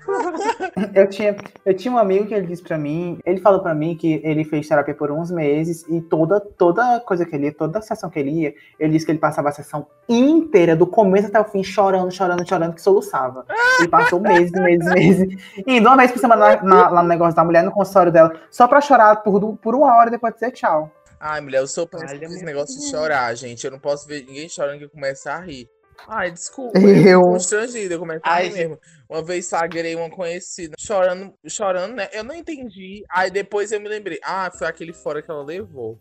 Eu 0.94 1.08
tinha, 1.08 1.36
eu 1.64 1.74
tinha 1.74 1.92
um 1.92 1.98
amigo 1.98 2.26
que 2.26 2.34
ele 2.34 2.46
disse 2.46 2.62
pra 2.62 2.76
mim, 2.78 3.18
ele 3.24 3.40
falou 3.40 3.60
pra 3.60 3.74
mim 3.74 3.96
que 3.96 4.20
ele 4.24 4.44
fez 4.44 4.68
terapia 4.68 4.94
por 4.94 5.10
uns 5.10 5.30
meses 5.30 5.84
e 5.88 6.00
toda, 6.00 6.40
toda 6.40 7.00
coisa 7.00 7.24
que 7.24 7.34
ele 7.34 7.46
ia, 7.46 7.52
toda 7.54 7.80
sessão 7.80 8.08
que 8.10 8.18
ele 8.18 8.30
ia, 8.30 8.54
ele 8.78 8.92
disse 8.92 9.04
que 9.06 9.12
ele 9.12 9.18
passava 9.18 9.48
a 9.48 9.52
sessão 9.52 9.86
inteira, 10.08 10.74
do 10.76 10.86
começo 10.86 11.28
até 11.28 11.40
o 11.40 11.44
fim, 11.44 11.62
chorando, 11.62 12.10
chorando, 12.12 12.46
chorando, 12.48 12.74
que 12.74 12.82
soluçava. 12.82 13.44
Ele 13.80 13.88
passou 13.88 14.20
meses, 14.20 14.52
meses, 14.52 14.86
meses, 14.92 15.42
indo 15.66 15.88
uma 15.88 15.96
vez 15.96 16.12
por 16.12 16.18
semana 16.18 16.56
na- 16.56 16.62
na- 16.62 16.88
lá 16.88 17.02
no 17.02 17.08
negócio 17.08 17.34
da 17.36 17.44
mulher, 17.44 17.62
no 17.64 17.72
consultório 17.72 18.12
dela, 18.12 18.32
só 18.50 18.66
pra 18.68 18.80
chorar 18.80 19.16
por, 19.16 19.56
por 19.58 19.74
uma 19.74 19.94
hora 19.96 20.08
e 20.08 20.12
depois 20.12 20.34
dizer 20.34 20.50
tchau. 20.52 20.90
Ai, 21.18 21.40
mulher, 21.40 21.60
eu 21.60 21.66
sou 21.66 21.86
péssimo 21.86 22.24
esse 22.24 22.44
negócio 22.44 22.78
de 22.78 22.90
chorar, 22.90 23.34
gente. 23.34 23.64
Eu 23.64 23.70
não 23.70 23.78
posso 23.78 24.06
ver 24.06 24.24
ninguém 24.26 24.48
chorando 24.48 24.78
que 24.78 24.84
eu 24.84 24.90
começo 24.90 25.28
a 25.28 25.38
rir. 25.40 25.68
Ai, 26.08 26.30
desculpa. 26.30 26.78
Eu- 26.78 26.88
Eu 27.06 27.20
constrangida, 27.22 27.94
eu 27.94 27.98
começo 27.98 28.20
a 28.24 28.32
Ai, 28.34 28.48
rir 28.48 28.54
mesmo. 28.54 28.78
Uma 29.08 29.22
vez 29.22 29.46
sagrei 29.46 29.94
uma 29.94 30.10
conhecida 30.10 30.74
chorando, 30.78 31.32
chorando, 31.48 31.94
né? 31.94 32.08
Eu 32.12 32.24
não 32.24 32.34
entendi. 32.34 33.02
Aí 33.10 33.30
depois 33.30 33.72
eu 33.72 33.80
me 33.80 33.88
lembrei. 33.88 34.18
Ah, 34.24 34.50
foi 34.56 34.66
aquele 34.66 34.92
fora 34.92 35.22
que 35.22 35.30
ela 35.30 35.42
levou. 35.44 35.98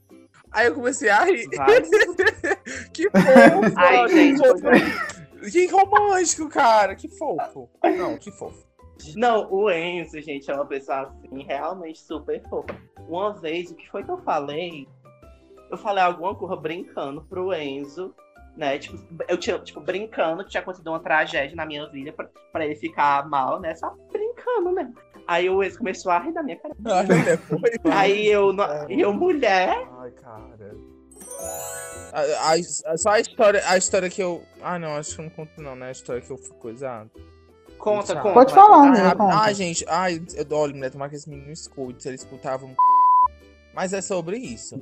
Aí 0.51 0.67
eu 0.67 0.75
comecei 0.75 1.09
a 1.09 1.23
rir. 1.23 1.45
Que 2.93 3.09
fofo! 3.09 3.73
Ai, 3.77 4.05
que 4.07 4.13
gente, 4.15 4.37
fofo. 4.39 5.51
Que 5.51 5.67
romântico, 5.67 6.49
cara. 6.49 6.95
Que 6.95 7.07
fofo. 7.09 7.69
Não, 7.83 8.17
que 8.17 8.31
fofo. 8.31 8.65
Não, 9.15 9.51
o 9.51 9.69
Enzo, 9.69 10.19
gente, 10.21 10.49
é 10.49 10.53
uma 10.53 10.65
pessoa 10.65 11.01
assim, 11.03 11.43
realmente 11.43 11.99
super 12.01 12.41
fofa. 12.49 12.75
Uma 13.07 13.33
vez, 13.33 13.69
o 13.69 13.75
que 13.75 13.87
foi 13.91 14.03
que 14.03 14.09
eu 14.09 14.17
falei? 14.23 14.87
Eu 15.69 15.77
falei 15.77 16.03
alguma 16.03 16.33
coisa 16.35 16.55
brincando 16.55 17.21
pro 17.25 17.53
Enzo, 17.53 18.15
né? 18.55 18.77
Tipo, 18.79 18.97
eu 19.27 19.37
tinha, 19.37 19.59
tipo, 19.59 19.79
brincando 19.81 20.43
que 20.43 20.49
tinha 20.51 20.61
acontecido 20.61 20.87
uma 20.89 20.99
tragédia 20.99 21.55
na 21.55 21.65
minha 21.65 21.87
vida 21.89 22.11
pra, 22.13 22.27
pra 22.51 22.65
ele 22.65 22.75
ficar 22.75 23.27
mal, 23.29 23.59
né? 23.59 23.75
Só 23.75 23.93
brincando, 24.11 24.71
né? 24.71 24.91
Aí 25.27 25.49
o 25.49 25.63
Enzo 25.63 25.77
começou 25.79 26.11
a 26.11 26.19
rir 26.19 26.31
da 26.33 26.43
minha 26.43 26.57
cara. 26.57 26.75
Ai, 26.85 27.37
foi. 27.37 27.91
Aí 27.91 28.27
eu, 28.27 28.51
e 28.89 29.01
eu, 29.01 29.11
mulher, 29.13 29.69
Ai, 29.99 30.11
cara. 30.11 30.75
A, 32.13 32.53
a- 32.53 32.97
só 32.97 33.09
a 33.11 33.19
história, 33.19 33.61
a 33.67 33.77
história 33.77 34.09
que 34.09 34.21
eu. 34.21 34.43
Ah, 34.61 34.79
não, 34.79 34.95
acho 34.95 35.15
que 35.15 35.21
eu 35.21 35.23
não 35.25 35.29
conto, 35.31 35.61
não, 35.61 35.75
né? 35.75 35.87
A 35.87 35.91
história 35.91 36.21
que 36.21 36.31
eu 36.31 36.37
fui 36.37 36.55
coisado. 36.57 37.09
conta, 37.77 38.13
Tchau. 38.13 38.21
conta. 38.23 38.33
Pode 38.33 38.53
falar, 38.53 38.91
né? 38.91 38.99
Ah, 39.33 39.51
gente, 39.51 39.83
ai, 39.89 40.21
eu, 40.35 40.57
olha, 40.57 40.73
mulher, 40.73 40.91
tomara 40.91 41.09
que 41.09 41.15
esse 41.17 41.29
menino 41.29 41.51
escute, 41.51 42.03
se 42.03 42.09
ele 42.09 42.15
escutava 42.15 42.65
um. 42.65 42.75
Mas 43.73 43.91
é 43.91 44.01
sobre 44.01 44.37
isso. 44.37 44.81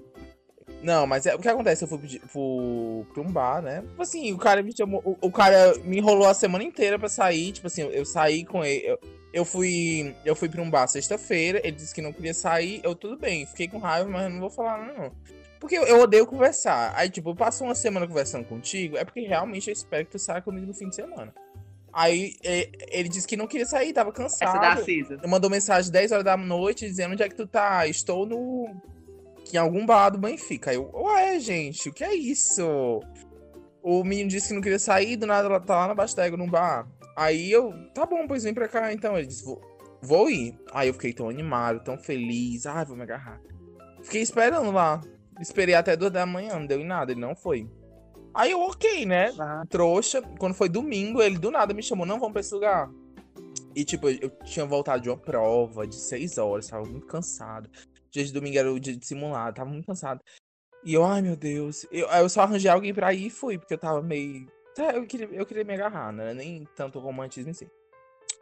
Não, 0.84 1.08
mas 1.08 1.26
é, 1.26 1.34
o 1.34 1.40
que 1.40 1.48
acontece? 1.48 1.84
Eu 1.84 1.88
fui 1.88 1.98
pedir- 1.98 2.20
pro, 2.32 3.06
pra 3.14 3.22
um 3.24 3.32
bar, 3.32 3.62
né? 3.62 3.82
Tipo 3.82 4.02
assim, 4.02 4.34
o 4.34 4.38
cara 4.38 4.62
me 4.62 4.76
chamou. 4.76 5.02
O, 5.06 5.28
o 5.28 5.32
cara 5.32 5.74
me 5.84 5.98
enrolou 5.98 6.28
a 6.28 6.34
semana 6.34 6.64
inteira 6.64 7.00
pra 7.00 7.08
sair. 7.08 7.54
Tipo 7.54 7.68
assim, 7.68 7.84
eu, 7.84 7.92
eu 7.92 8.06
saí 8.06 8.44
com 8.44 8.64
ele. 8.66 8.86
Eu, 8.86 9.00
eu 9.34 9.46
fui. 9.46 10.14
Eu 10.26 10.36
fui 10.36 10.50
pra 10.50 10.62
um 10.62 10.70
bar 10.70 10.88
sexta-feira, 10.88 11.60
ele 11.64 11.78
disse 11.78 11.96
que 11.96 12.02
não 12.02 12.12
queria 12.12 12.34
sair. 12.34 12.82
Eu, 12.84 12.94
tudo 12.94 13.18
bem, 13.18 13.46
fiquei 13.46 13.68
com 13.68 13.78
raiva, 13.78 14.10
mas 14.10 14.24
eu 14.24 14.30
não 14.30 14.40
vou 14.42 14.50
falar, 14.50 14.86
não. 14.94 15.12
Porque 15.60 15.78
eu, 15.78 15.84
eu 15.86 16.02
odeio 16.02 16.28
conversar. 16.28 16.94
Aí, 16.96 17.10
tipo, 17.10 17.30
eu 17.30 17.36
passo 17.36 17.64
uma 17.64 17.74
semana 17.74 18.06
conversando 18.06 18.44
contigo, 18.46 18.98
é 18.98 19.06
porque 19.06 19.22
realmente 19.22 19.70
eu 19.70 19.74
espero 19.74 20.04
que 20.06 20.12
tu 20.12 20.20
saia 20.20 20.42
comigo 20.42 20.68
no 20.68 20.74
fim 20.74 20.90
de 20.90 20.96
semana. 20.96 21.34
Aí 21.94 22.36
ele 22.92 23.08
disse 23.08 23.28
que 23.28 23.38
não 23.38 23.48
queria 23.48 23.66
sair, 23.68 23.94
tava 23.94 24.10
Essa 24.10 24.18
da 24.20 24.24
cansado. 24.24 24.84
Cisa. 24.84 25.22
Mandou 25.28 25.50
mensagem 25.50 25.92
10 25.92 26.12
horas 26.12 26.26
da 26.26 26.36
noite 26.36 26.86
dizendo 26.88 27.14
onde 27.14 27.24
é 27.24 27.30
que 27.30 27.36
tu 27.36 27.48
tá. 27.48 27.88
Estou 27.88 28.26
no. 28.26 28.76
Em 29.52 29.58
algum 29.58 29.86
bar 29.86 30.10
do 30.10 30.18
Benfica. 30.18 30.72
Aí 30.72 30.78
eu, 30.78 30.90
ué, 30.94 31.40
gente, 31.40 31.90
o 31.90 31.94
que 31.94 32.04
é 32.04 32.14
isso? 32.14 32.64
O 33.82 34.04
menino 34.04 34.30
disse 34.30 34.48
que 34.48 34.54
não 34.54 34.62
queria 34.62 34.80
sair, 34.80 35.18
do 35.18 35.28
nada 35.28 35.48
ela 35.48 35.60
tá 35.60 35.76
lá 35.76 35.88
na 35.88 35.96
Bastega, 35.96 36.38
num 36.38 36.50
bar. 36.50 36.88
Aí 37.16 37.52
eu, 37.52 37.74
tá 37.94 38.06
bom, 38.06 38.26
pois 38.28 38.44
vem 38.44 38.54
pra 38.54 38.68
cá 38.68 38.94
então. 38.94 39.18
Ele 39.18 39.28
disse, 39.28 39.44
vou, 39.44 39.62
vou 40.02 40.30
ir. 40.30 40.58
Aí 40.72 40.88
eu 40.88 40.94
fiquei 40.94 41.14
tão 41.14 41.30
animado, 41.30 41.84
tão 41.84 41.98
feliz. 41.98 42.66
Ai, 42.66 42.86
vou 42.86 42.96
me 42.96 43.04
agarrar. 43.04 43.42
Fiquei 44.02 44.22
esperando 44.22 44.72
lá. 44.72 45.02
Esperei 45.40 45.76
até 45.76 45.96
duas 45.96 46.12
da 46.12 46.26
manhã, 46.26 46.60
não 46.60 46.66
deu 46.66 46.80
em 46.80 46.86
nada, 46.86 47.12
ele 47.12 47.22
não 47.22 47.36
foi. 47.36 47.70
Aí 48.34 48.52
eu, 48.52 48.62
ok, 48.62 49.06
né? 49.06 49.32
Ah, 49.40 49.64
trouxa. 49.70 50.22
Quando 50.40 50.56
foi 50.56 50.70
domingo, 50.70 51.22
ele 51.22 51.38
do 51.38 51.52
nada 51.52 51.74
me 51.74 51.84
chamou, 51.84 52.06
não, 52.06 52.20
vamos 52.20 52.34
pra 52.34 52.42
esse 52.42 52.54
lugar. 52.54 52.90
E, 53.76 53.84
tipo, 53.84 54.10
eu 54.10 54.30
tinha 54.44 54.66
voltado 54.66 55.02
de 55.02 55.10
uma 55.10 55.18
prova 55.18 55.88
de 55.88 55.96
seis 55.96 56.38
horas, 56.38 56.68
tava 56.68 56.86
muito 56.86 57.08
cansado. 57.08 57.70
Dia 58.14 58.24
de 58.24 58.32
domingo 58.32 58.58
era 58.58 58.72
o 58.72 58.80
dia 58.80 58.96
de 58.96 59.06
simulado, 59.06 59.56
tava 59.56 59.70
muito 59.70 59.88
cansado. 59.88 60.22
E 60.84 60.94
eu, 60.94 61.04
ai 61.04 61.22
meu 61.22 61.36
Deus. 61.36 61.86
Eu, 61.92 62.08
eu 62.08 62.30
só 62.30 62.42
arranjei 62.42 62.70
alguém 62.70 62.94
pra 62.94 63.12
ir 63.14 63.28
e 63.28 63.30
fui, 63.32 63.58
porque 63.58 63.74
eu 63.74 63.78
tava 63.78 64.02
meio. 64.04 64.46
tá, 64.76 64.92
Eu 64.94 65.06
queria, 65.08 65.28
eu 65.32 65.46
queria 65.46 65.64
me 65.64 65.74
agarrar, 65.74 66.12
né? 66.12 66.34
Nem 66.34 66.68
tanto 66.76 67.00
romantismo 67.00 67.50
em 67.50 67.54
si. 67.54 67.68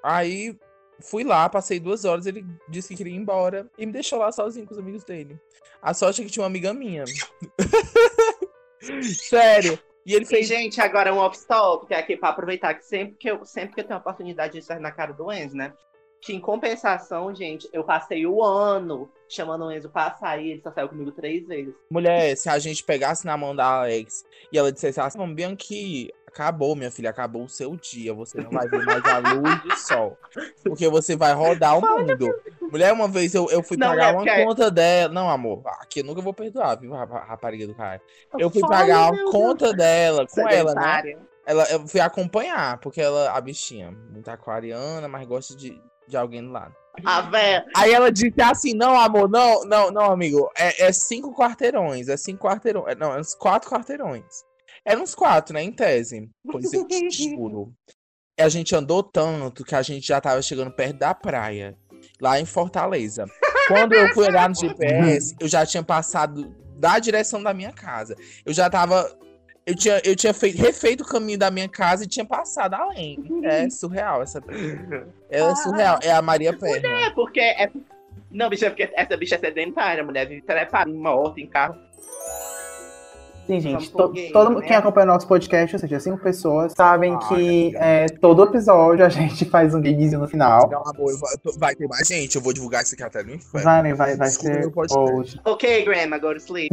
Aí 0.04 0.60
fui 1.00 1.24
lá, 1.24 1.48
passei 1.48 1.80
duas 1.80 2.04
horas, 2.04 2.26
ele 2.26 2.46
disse 2.68 2.90
que 2.90 2.96
queria 2.98 3.14
ir 3.14 3.18
embora 3.18 3.70
e 3.78 3.86
me 3.86 3.92
deixou 3.94 4.20
lá 4.20 4.32
sozinho 4.32 4.66
com 4.68 4.74
os 4.74 4.80
amigos 4.80 5.04
dele. 5.06 5.40
A 5.82 5.94
sorte 5.94 6.22
é 6.22 6.26
que 6.26 6.32
tinha 6.32 6.42
uma 6.44 6.48
amiga 6.48 6.74
minha. 6.74 7.06
Sério. 9.14 9.80
E 10.06 10.14
ele 10.16 10.26
E, 10.26 10.28
fez. 10.28 10.48
gente, 10.48 10.82
agora 10.82 11.14
um 11.14 11.18
off-stop, 11.18 11.86
que 11.86 11.94
é 11.94 11.98
aqui 12.00 12.18
pra 12.18 12.30
aproveitar 12.30 12.74
que 12.74 12.84
sempre 12.84 13.16
que 13.16 13.30
eu, 13.30 13.46
sempre 13.46 13.76
que 13.76 13.82
eu 13.82 13.84
tenho 13.86 13.98
a 13.98 14.02
oportunidade 14.02 14.54
de 14.54 14.62
sair 14.64 14.80
na 14.80 14.92
cara 14.92 15.14
do 15.14 15.32
Enzo, 15.32 15.56
né? 15.56 15.74
Que 16.22 16.34
em 16.34 16.40
compensação, 16.40 17.34
gente, 17.34 17.68
eu 17.74 17.84
passei 17.84 18.26
o 18.28 18.44
ano 18.44 19.10
chamando 19.28 19.66
o 19.66 19.72
Enzo 19.72 19.90
pra 19.90 20.16
sair, 20.18 20.52
ele 20.52 20.62
só 20.62 20.72
saiu 20.72 20.88
comigo 20.90 21.12
três 21.12 21.48
vezes. 21.48 21.74
Mulher, 21.90 22.36
se 22.38 22.48
a 22.48 22.60
gente 22.60 22.84
pegasse 22.84 23.26
na 23.26 23.36
mão 23.36 23.56
da 23.56 23.66
Alex 23.80 24.24
e 24.52 24.58
ela 24.58 24.72
dissesse 24.72 25.00
assim, 25.00 25.18
"Vamos, 25.18 25.36
Bianchi, 25.36 26.14
acabou, 26.28 26.76
minha 26.76 26.92
filha, 26.92 27.10
acabou 27.10 27.44
o 27.44 27.50
seu 27.50 27.76
dia. 27.76 28.14
Você 28.14 28.40
não 28.40 28.52
vai 28.52 28.68
ver 28.68 28.86
mais 28.86 29.04
a 29.04 29.18
luz 29.18 29.64
do 29.64 29.76
sol. 29.78 30.18
Porque 30.64 30.88
você 30.90 31.16
vai 31.16 31.34
rodar 31.34 31.78
o 31.78 31.82
mundo. 31.82 32.30
Mulher, 32.72 32.94
uma 32.94 33.08
vez 33.08 33.34
eu, 33.34 33.50
eu 33.50 33.64
fui 33.64 33.76
Não, 33.78 33.88
pagar 33.88 34.14
é 34.14 34.18
uma 34.18 34.46
conta 34.46 34.70
dela. 34.70 35.14
Não, 35.14 35.30
amor, 35.30 35.62
aqui 35.80 36.00
eu 36.02 36.06
nunca 36.06 36.22
vou 36.22 36.34
perdoar, 36.34 36.80
viu, 36.80 36.92
rapa- 36.94 37.24
rapariga 37.26 37.66
do 37.68 37.74
cara. 37.76 38.00
Eu 38.38 38.50
fui 38.50 38.62
Fala, 38.62 38.78
pagar 38.78 39.00
uma 39.06 39.12
meu 39.14 39.24
Deus. 39.26 39.32
conta 39.32 39.74
dela 39.74 40.28
com 40.28 40.42
ela, 40.48 40.76
né? 40.76 40.82
Sedentária. 40.82 41.20
Ela, 41.46 41.64
eu 41.72 41.88
fui 41.88 42.00
acompanhar, 42.00 42.78
porque 42.80 43.02
ela, 43.02 43.32
a 43.32 43.42
bichinha, 43.42 43.92
muito 44.12 44.30
aquariana, 44.30 45.08
mas 45.08 45.28
gosta 45.28 45.56
de, 45.56 45.82
de 46.08 46.18
alguém 46.18 46.44
do 46.44 46.52
lado. 46.52 46.76
A 47.06 47.22
véia. 47.22 47.66
Aí 47.76 47.94
ela 47.94 48.12
disse 48.12 48.42
assim: 48.42 48.74
não, 48.74 49.00
amor, 49.00 49.30
não, 49.30 49.64
não, 49.64 49.92
não, 49.92 50.12
amigo. 50.12 50.50
É, 50.58 50.88
é 50.88 50.92
cinco 50.92 51.34
quarteirões. 51.34 52.10
É 52.10 52.18
cinco 52.18 52.46
quarteirões. 52.48 52.88
é, 52.90 52.96
Não, 52.96 53.14
é 53.14 53.20
uns 53.20 53.34
quatro 53.34 53.70
quarteirões. 53.70 54.26
Eram 54.86 55.04
uns 55.04 55.16
quatro, 55.16 55.54
né? 55.54 55.64
Em 55.64 55.72
tese. 55.72 56.30
Pois 56.52 56.72
eu 56.74 56.86
te 56.88 57.10
juro. 57.12 57.74
E 58.38 58.44
a 58.44 58.50
gente 58.50 58.76
andou 58.76 59.04
tanto 59.04 59.64
que 59.64 59.76
a 59.76 59.82
gente 59.82 60.08
já 60.08 60.20
tava 60.20 60.42
chegando 60.42 60.72
perto 60.72 60.98
da 60.98 61.14
praia, 61.14 61.78
lá 62.20 62.40
em 62.40 62.46
Fortaleza. 62.46 63.26
Quando 63.68 63.94
eu 63.94 64.14
fui 64.14 64.26
olhar 64.26 64.50
no 64.50 64.56
GPS, 64.60 65.36
eu 65.40 65.48
já 65.48 65.66
tinha 65.66 65.84
passado 65.84 66.50
da 66.78 66.98
direção 67.00 67.42
da 67.42 67.54
minha 67.54 67.72
casa. 67.72 68.16
Eu 68.46 68.54
já 68.54 68.70
tava. 68.70 69.18
Eu 69.72 69.76
tinha, 69.76 70.02
eu 70.04 70.16
tinha 70.18 70.34
feito, 70.34 70.58
refeito 70.58 71.02
o 71.02 71.08
caminho 71.08 71.40
da 71.40 71.50
minha 71.50 71.70
casa 71.70 72.04
e 72.04 72.08
tinha 72.08 72.26
passado 72.26 72.74
além. 72.74 73.18
É 73.44 73.70
surreal 73.70 74.22
essa. 74.22 74.44
Ela 75.30 75.52
é 75.52 75.56
surreal. 75.56 76.00
É 76.04 76.12
a 76.12 76.22
Maria 76.22 76.52
Perna. 76.52 76.90
É 77.06 77.10
porque. 77.12 77.40
É... 77.40 77.72
Não, 78.30 78.50
bicha, 78.50 78.66
é 78.66 78.70
porque 78.70 78.90
essa 78.94 79.16
bicha 79.16 79.36
é 79.36 79.40
sedentária, 79.40 80.04
mulher 80.04 80.28
vive 80.28 80.42
trepada 80.42 80.92
moto, 80.92 81.38
em 81.38 81.48
carro. 81.48 81.78
Sim, 83.48 83.60
gente. 83.60 83.92
to- 83.92 84.10
game, 84.10 84.32
todo 84.32 84.60
né? 84.60 84.66
quem 84.68 84.76
acompanha 84.76 85.06
o 85.06 85.08
nosso 85.14 85.28
podcast, 85.28 85.76
ou 85.76 85.80
seja, 85.80 86.00
cinco 86.00 86.18
pessoas, 86.20 86.74
sabem 86.76 87.16
Ah, 87.16 87.18
que 87.28 87.74
é, 87.76 88.06
todo 88.08 88.44
episódio 88.44 89.06
a 89.06 89.10
gente 89.10 89.44
faz 89.50 89.74
um 89.76 89.82
gamezinho 89.82 90.20
no 90.22 90.28
final. 90.28 90.70
Não, 90.70 90.80
amor, 90.88 91.12
tô- 91.44 91.58
vai 91.58 91.76
ter 91.76 91.88
mais 91.88 92.08
gente. 92.08 92.36
Eu 92.36 92.42
vou 92.42 92.54
divulgar 92.54 92.84
isso 92.84 92.94
aqui 92.96 93.04
até 93.04 93.24
no 93.24 93.34
inferno. 93.34 93.64
Vai, 93.66 93.84
né, 93.84 93.94
vai, 93.94 94.16
vai 94.16 94.28
Desculpa, 94.30 94.88
ser 94.88 94.98
hoje. 94.98 95.40
Ok, 95.46 95.84
Grandma, 95.86 96.18
go 96.18 96.32
to 96.34 96.38
sleep. 96.38 96.70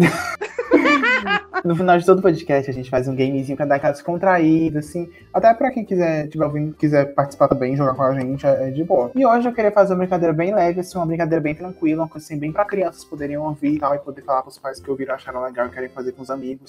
No 1.64 1.74
final 1.74 1.98
de 1.98 2.06
todo 2.06 2.22
podcast, 2.22 2.70
a 2.70 2.74
gente 2.74 2.88
faz 2.88 3.08
um 3.08 3.16
gamezinho 3.16 3.56
pra 3.56 3.66
dar 3.66 3.76
aquela 3.76 3.92
descontraída, 3.92 4.78
assim. 4.78 5.10
Até 5.34 5.52
pra 5.54 5.70
quem 5.72 5.84
quiser, 5.84 6.24
estiver 6.24 6.44
ouvindo, 6.44 6.74
quiser 6.74 7.06
participar 7.14 7.48
também, 7.48 7.76
jogar 7.76 7.94
com 7.94 8.02
a 8.02 8.14
gente, 8.14 8.46
é, 8.46 8.68
é 8.68 8.70
de 8.70 8.84
boa. 8.84 9.10
E 9.14 9.26
hoje 9.26 9.48
eu 9.48 9.52
queria 9.52 9.72
fazer 9.72 9.92
uma 9.94 9.98
brincadeira 9.98 10.32
bem 10.32 10.54
leve, 10.54 10.80
assim, 10.80 10.96
uma 10.96 11.06
brincadeira 11.06 11.42
bem 11.42 11.54
tranquila, 11.54 12.02
uma 12.02 12.08
coisa 12.08 12.24
assim, 12.24 12.38
bem 12.38 12.52
pra 12.52 12.64
crianças 12.64 13.04
poderem 13.04 13.36
ouvir 13.36 13.74
e 13.74 13.78
tal, 13.78 13.94
e 13.94 13.98
poder 13.98 14.22
falar 14.22 14.42
pros 14.42 14.58
pais 14.58 14.78
que 14.80 14.88
ouviram, 14.90 15.14
acharam 15.14 15.42
legal 15.42 15.66
e 15.66 15.70
querem 15.70 15.88
fazer 15.88 16.12
com 16.12 16.22
os 16.22 16.30
amigos. 16.30 16.67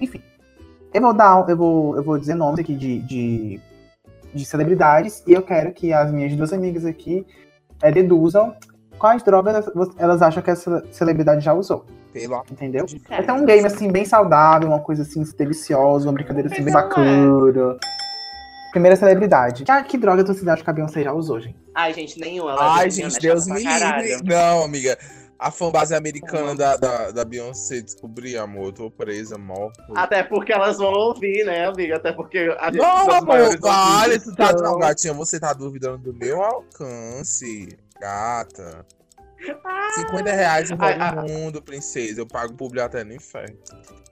Enfim. 0.00 0.22
Eu 0.92 1.02
vou 1.02 1.12
dar, 1.12 1.48
eu 1.48 1.56
vou, 1.56 1.96
eu 1.96 2.02
vou 2.02 2.18
dizer 2.18 2.34
nomes 2.34 2.60
aqui 2.60 2.74
de, 2.74 3.00
de, 3.00 3.60
de 4.34 4.44
celebridades, 4.44 5.22
e 5.26 5.32
eu 5.32 5.42
quero 5.42 5.72
que 5.72 5.92
as 5.92 6.10
minhas 6.10 6.34
duas 6.34 6.52
amigas 6.52 6.84
aqui 6.84 7.26
é, 7.82 7.92
deduzam 7.92 8.54
quais 8.98 9.22
drogas 9.22 9.70
elas 9.96 10.20
acham 10.20 10.42
que 10.42 10.50
essa 10.50 10.84
celebridade 10.90 11.44
já 11.44 11.54
usou, 11.54 11.86
Pelo 12.12 12.42
entendeu? 12.50 12.84
de 12.84 13.00
É 13.08 13.18
até 13.18 13.32
um 13.32 13.44
game 13.44 13.64
assim 13.64 13.90
bem 13.90 14.04
saudável, 14.04 14.68
uma 14.68 14.80
coisa 14.80 15.02
assim 15.02 15.22
deliciosa, 15.36 16.06
uma 16.06 16.12
brincadeira 16.12 16.50
assim 16.52 16.62
bem 16.62 16.72
é. 16.72 16.76
bacana. 16.76 17.78
Primeira 18.70 18.96
celebridade. 18.96 19.64
Que, 19.64 19.82
que 19.84 19.98
droga 19.98 20.24
vocês 20.26 20.46
acham 20.46 20.62
que 20.62 20.70
a 20.70 20.72
Beyoncé 20.72 21.02
já 21.02 21.12
usou, 21.12 21.40
gente? 21.40 21.56
Ai, 21.74 21.94
gente, 21.94 22.20
nenhuma. 22.20 22.50
Ela 22.50 22.76
Ai, 22.76 22.88
é 22.88 22.90
gente, 22.90 23.18
Deus 23.18 23.46
pra 23.46 23.54
me 23.54 23.60
livre. 23.60 24.22
Não, 24.24 24.64
amiga. 24.64 24.98
A 25.38 25.52
fanbase 25.52 25.94
americana 25.94 26.54
da, 26.54 26.76
da, 26.76 27.10
da 27.12 27.24
Beyoncé 27.24 27.80
descobri, 27.80 28.36
amor. 28.36 28.66
Eu 28.66 28.72
tô 28.72 28.90
presa, 28.90 29.38
morta. 29.38 29.84
Até 29.94 30.22
porque 30.24 30.52
elas 30.52 30.78
vão 30.78 30.92
ouvir, 30.92 31.44
né, 31.44 31.66
amiga? 31.66 31.96
Até 31.96 32.12
porque 32.12 32.38
a 32.58 32.66
gente 32.72 32.78
Não, 32.78 33.10
amor, 33.10 33.58
vale. 33.60 34.18
Tu 34.18 34.34
tá, 34.34 34.52
não, 34.52 34.78
gatinha, 34.78 35.14
você 35.14 35.38
tá 35.38 35.52
duvidando 35.52 36.12
do 36.12 36.14
meu 36.14 36.42
alcance. 36.42 37.68
Gata. 38.00 38.84
50 39.94 40.32
reais 40.32 40.70
não 40.70 40.78
Ai, 40.80 40.98
vale 40.98 41.20
ai. 41.20 41.24
o 41.24 41.28
mundo, 41.28 41.62
princesa. 41.62 42.20
Eu 42.20 42.26
pago 42.26 42.54
publi 42.54 42.80
até 42.80 43.04
no 43.04 43.14
inferno. 43.14 43.56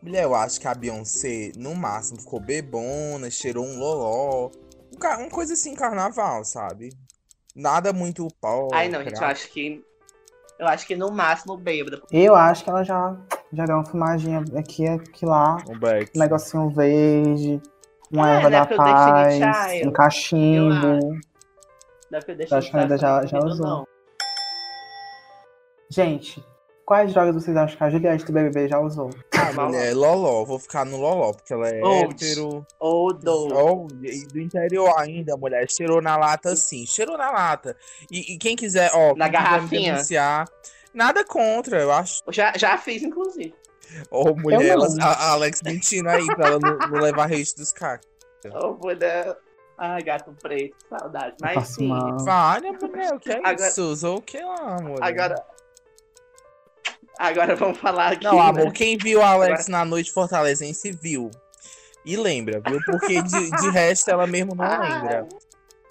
Mulher, 0.01 0.25
eu 0.25 0.35
acho 0.35 0.61
que 0.61 0.69
a 0.69 0.75
Beyoncé, 0.75 1.51
no 1.57 1.75
máximo, 1.75 2.21
ficou 2.21 2.39
bebona, 2.39 3.29
cheirou 3.31 3.65
um 3.65 3.79
loló. 3.79 4.51
Um 4.93 5.23
Uma 5.23 5.29
coisa 5.29 5.55
assim, 5.55 5.75
carnaval, 5.75 6.45
sabe? 6.45 6.91
Nada 7.55 7.93
muito 7.93 8.29
pó. 8.41 8.69
Ai, 8.73 8.89
não, 8.89 9.03
gente, 9.03 9.21
eu 9.21 9.27
acho 9.27 9.51
que. 9.51 9.85
Eu 10.59 10.66
acho 10.66 10.87
que 10.87 10.97
no 10.97 11.11
máximo 11.11 11.57
bêbada. 11.57 12.01
Eu 12.11 12.35
acho 12.35 12.64
que 12.64 12.71
ela 12.71 12.83
já, 12.83 13.14
já 13.53 13.64
deu 13.66 13.77
uma 13.77 13.85
fumadinha 13.85 14.42
aqui, 14.57 14.87
aqui 14.88 15.27
lá. 15.27 15.59
Um 15.69 15.79
back. 15.79 16.11
Um 16.16 16.19
negocinho 16.21 16.71
verde, 16.71 17.61
uma 18.11 18.31
É, 18.31 18.37
erva 18.37 18.51
da 18.51 18.66
paz, 18.66 19.38
um 19.87 19.90
cachimbo. 19.90 20.99
Ter 22.25 22.35
deixado 22.37 22.59
Acho 22.59 22.71
que 22.71 22.77
ainda 22.79 22.97
já- 22.97 23.27
já 23.27 23.38
usou. 23.40 23.66
Não. 23.66 23.87
Gente, 25.90 26.42
quais 26.87 27.12
drogas 27.12 27.35
vocês 27.35 27.57
acham 27.57 27.77
que 27.77 27.85
a 27.85 27.90
Juliette 27.90 28.25
do 28.25 28.33
BBB 28.33 28.68
já 28.68 28.79
usou? 28.81 29.11
Ah, 29.37 29.53
mulher, 29.53 29.94
loló. 29.94 30.44
Vou 30.44 30.59
ficar 30.59 30.87
no 30.87 30.96
loló, 30.96 31.33
porque 31.33 31.53
ela 31.53 31.68
é 31.68 31.83
Old. 31.83 32.14
hétero. 32.25 32.66
Ou 32.81 33.12
do. 33.12 33.49
Oh, 33.55 33.87
e 34.03 34.27
do 34.29 34.40
interior 34.40 34.92
ainda, 34.99 35.37
mulher. 35.37 35.66
Cheirou 35.70 36.01
na 36.01 36.16
lata, 36.16 36.57
sim. 36.57 36.87
Cheirou 36.87 37.18
na 37.18 37.31
lata. 37.31 37.77
E, 38.11 38.35
e 38.35 38.38
quem 38.38 38.57
quiser, 38.57 38.90
ó, 38.94 39.14
Na 39.14 39.29
garrafinha? 39.29 39.92
denunciar, 39.92 40.49
nada 40.94 41.25
contra, 41.25 41.81
eu 41.81 41.92
acho. 41.92 42.22
Já, 42.31 42.53
já 42.57 42.79
fiz, 42.79 43.03
inclusive. 43.03 43.55
Ô, 44.11 44.35
mulher, 44.35 44.62
Eu 44.62 44.79
não. 44.79 44.85
ela- 44.87 45.05
a, 45.05 45.12
a 45.12 45.31
Alex 45.33 45.61
mentindo 45.62 46.09
aí 46.09 46.25
pra 46.35 46.46
ela 46.49 46.59
não, 46.59 46.77
não 46.88 47.01
levar 47.01 47.27
hate 47.27 47.55
dos 47.57 47.72
caras. 47.72 48.01
Ou 48.53 48.79
mulher. 48.83 49.37
Ai, 49.79 50.03
gato 50.03 50.35
preto, 50.40 50.75
saudade. 50.88 51.37
Mas 51.40 51.68
sim. 51.68 51.88
mal. 51.88 52.16
Vale, 52.25 52.72
mulher, 52.72 53.12
o 53.12 53.20
que 53.20 53.31
é 53.31 53.37
Agora- 53.44 53.68
isso? 53.68 53.83
Usou 53.83 54.16
o 54.18 54.22
que 54.22 54.38
lá, 54.40 54.77
amor? 54.79 54.99
Agora. 55.03 55.37
Agora 57.18 57.57
vamos 57.57 57.79
falar 57.79 58.12
aqui. 58.12 58.24
Não, 58.24 58.40
amor, 58.40 58.66
né? 58.66 58.70
quem 58.72 58.96
viu 58.98 59.22
a 59.22 59.29
Alex 59.31 59.68
na 59.68 59.85
noite 59.85 60.12
fortalezense 60.12 60.92
viu. 60.92 61.31
E 62.05 62.16
lembra, 62.16 62.61
viu? 62.66 62.79
Porque 62.85 63.20
de, 63.22 63.50
de 63.50 63.70
resto 63.70 64.11
ela 64.11 64.26
mesmo 64.26 64.55
não 64.55 64.64
Ah. 64.64 64.79
lembra. 64.79 65.29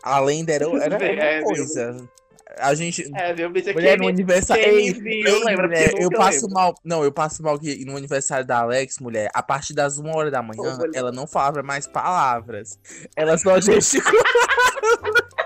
A 0.03 0.19
lenda 0.19 0.53
era, 0.53 0.65
era 0.83 0.95
É, 1.03 1.39
uma 1.41 1.53
viu? 1.53 1.65
coisa. 1.65 2.09
A 2.57 2.73
gente. 2.73 3.03
É, 3.13 3.33
viu, 3.33 3.49
bicho? 3.49 3.73
Mulher, 3.73 3.97
no 3.97 4.07
aniversário. 4.07 4.63
Ei, 4.63 4.93
viu, 4.93 5.11
ei, 5.11 5.43
lembra, 5.43 5.67
mulher, 5.67 5.91
eu 5.99 6.09
passo 6.09 6.41
lembro. 6.45 6.53
mal. 6.53 6.75
Não, 6.85 7.03
eu 7.03 7.11
passo 7.11 7.43
mal 7.43 7.59
que 7.59 7.83
no 7.83 7.97
aniversário 7.97 8.45
da 8.45 8.59
Alex, 8.59 8.99
mulher, 8.99 9.29
a 9.33 9.43
partir 9.43 9.73
das 9.73 9.97
uma 9.97 10.15
hora 10.15 10.31
da 10.31 10.41
manhã, 10.41 10.73
Ô, 10.73 10.77
mulher. 10.77 10.91
ela 10.93 11.11
não 11.11 11.27
falava 11.27 11.61
mais 11.63 11.85
palavras. 11.85 12.79
Ela 13.15 13.37
só 13.37 13.59
gesticulava. 13.59 14.23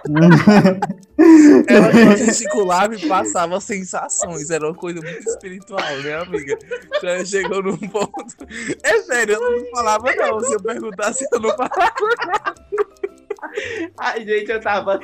ela 1.68 2.16
gesticulava 2.18 2.96
e 2.98 3.08
passava 3.08 3.60
sensações. 3.60 4.50
Era 4.50 4.66
uma 4.66 4.76
coisa 4.76 5.02
muito 5.02 5.28
espiritual, 5.30 5.98
né, 6.04 6.16
amiga? 6.16 6.58
Já 7.02 7.24
chegou 7.26 7.62
num 7.62 7.78
ponto. 7.78 8.36
É 8.84 8.98
sério, 9.00 9.36
ela 9.36 9.52
não 9.52 9.66
falava, 9.72 10.16
não. 10.16 10.40
Se 10.40 10.54
eu 10.54 10.62
perguntasse, 10.62 11.28
eu 11.32 11.40
não 11.40 11.50
falava. 11.56 11.94
Ai, 13.98 14.26
gente, 14.26 14.52
eu 14.52 14.62
tava 14.62 15.00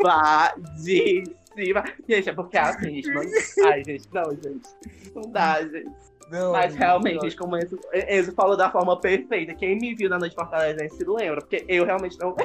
travadíssima. 0.00 1.84
Gente, 2.08 2.28
é 2.28 2.32
porque 2.32 2.58
assim, 2.58 2.94
gente, 2.94 3.12
mano. 3.12 3.30
Ai, 3.64 3.84
gente, 3.84 4.08
não, 4.12 4.30
gente. 4.30 4.68
Não 5.14 5.22
dá, 5.30 5.62
gente. 5.62 6.10
Não, 6.30 6.52
Mas 6.52 6.76
realmente, 6.76 7.16
não. 7.16 7.22
gente, 7.22 7.36
como 7.36 7.56
Enzo, 7.56 7.78
Enzo 8.08 8.32
falou 8.32 8.56
da 8.56 8.70
forma 8.70 8.98
perfeita. 9.00 9.52
Quem 9.52 9.76
me 9.76 9.94
viu 9.96 10.08
na 10.08 10.16
Noite 10.16 10.36
Fortalezense 10.36 10.96
se 10.96 11.04
lembra, 11.04 11.40
porque 11.40 11.64
eu 11.66 11.84
realmente 11.84 12.16
não 12.20 12.36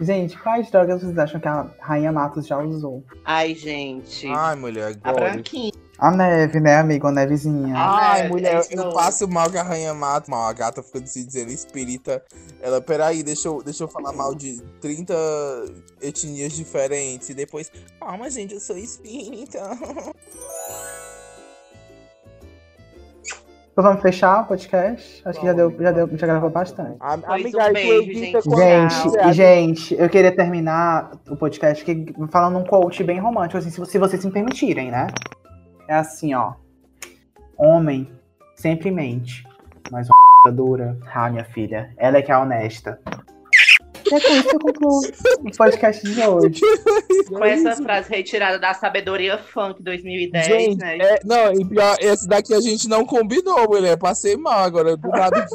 Gente, 0.00 0.38
quais 0.38 0.70
drogas 0.70 1.02
vocês 1.02 1.18
acham 1.18 1.40
que 1.40 1.48
a 1.48 1.66
Rainha 1.80 2.12
Matos 2.12 2.46
já 2.46 2.58
usou? 2.58 3.04
Ai, 3.24 3.54
gente. 3.54 4.26
Ai, 4.26 4.56
mulher, 4.56 4.96
a 5.02 5.10
agora. 5.10 5.30
branquinha. 5.32 5.72
A 5.98 6.10
neve, 6.10 6.58
né, 6.58 6.78
amigo? 6.78 7.06
A 7.06 7.12
nevezinha. 7.12 7.76
Ai, 7.76 8.28
mulher, 8.28 8.60
é 8.68 8.74
eu 8.76 8.92
passo 8.92 9.28
mal 9.28 9.48
que 9.48 9.56
a 9.56 9.62
rainha 9.62 9.94
mata. 9.94 10.28
Mal, 10.28 10.48
a 10.48 10.52
gata 10.52 10.82
fica 10.82 11.06
se 11.06 11.24
dizendo 11.24 11.52
espírita. 11.52 12.24
Ela, 12.60 12.80
peraí, 12.80 13.22
deixa 13.22 13.46
eu, 13.46 13.62
deixa 13.62 13.84
eu 13.84 13.88
falar 13.88 14.12
mal 14.12 14.34
de 14.34 14.60
30 14.80 15.14
etnias 16.00 16.54
diferentes. 16.54 17.28
E 17.28 17.34
depois, 17.34 17.70
calma, 18.00 18.28
gente, 18.28 18.54
eu 18.54 18.60
sou 18.60 18.76
espírita. 18.76 19.60
Então 23.72 23.82
vamos 23.84 24.02
fechar 24.02 24.42
o 24.42 24.44
podcast? 24.46 25.22
Acho 25.26 25.40
que 25.40 25.46
já 25.46 25.52
deu, 25.54 25.74
já 25.80 25.90
deu, 25.92 26.06
já 26.16 26.26
gravou 26.26 26.50
bastante. 26.50 26.96
A, 27.00 27.14
amiga, 27.14 27.68
um 27.68 27.72
beijo, 27.72 28.12
gente. 28.18 28.50
Gente, 28.50 29.32
gente, 29.32 29.94
eu 29.98 30.10
queria 30.10 30.30
terminar 30.34 31.12
o 31.28 31.36
podcast 31.36 31.82
que- 31.82 32.12
falando 32.30 32.58
um 32.58 32.64
quote 32.64 33.02
bem 33.02 33.18
romântico, 33.18 33.56
assim, 33.56 33.70
se, 33.70 33.84
se 33.86 33.98
vocês 33.98 34.22
me 34.26 34.30
permitirem, 34.30 34.90
né? 34.90 35.06
É 35.88 35.94
assim, 35.94 36.34
ó. 36.34 36.52
Homem 37.56 38.10
sempre 38.56 38.90
mente, 38.90 39.42
mas 39.90 40.06
uma 40.44 40.52
dura. 40.52 40.98
Ah, 41.14 41.30
minha 41.30 41.44
filha, 41.44 41.90
ela 41.96 42.18
é 42.18 42.22
que 42.22 42.30
é 42.30 42.36
honesta. 42.36 43.00
E 44.12 44.14
é 44.14 44.20
com 44.20 44.32
isso 44.34 44.48
que 44.48 44.56
eu 44.56 44.60
concluo 44.60 45.00
o 45.00 45.56
podcast 45.56 46.06
de 46.06 46.20
hoje. 46.20 46.60
Com 47.28 47.44
essa 47.44 47.76
frase 47.76 48.10
retirada 48.10 48.58
da 48.58 48.74
Sabedoria 48.74 49.38
Funk 49.38 49.82
2010, 49.82 50.46
Gente, 50.46 50.78
né? 50.78 50.98
é, 50.98 51.20
não, 51.24 51.52
e 51.52 51.64
pior, 51.64 51.96
esse 52.00 52.28
daqui 52.28 52.52
a 52.52 52.60
gente 52.60 52.88
não 52.88 53.06
combinou, 53.06 53.66
mulher. 53.68 53.96
Passei 53.96 54.36
mal 54.36 54.58
agora. 54.64 54.96
Do 54.96 55.08
nada, 55.08 55.46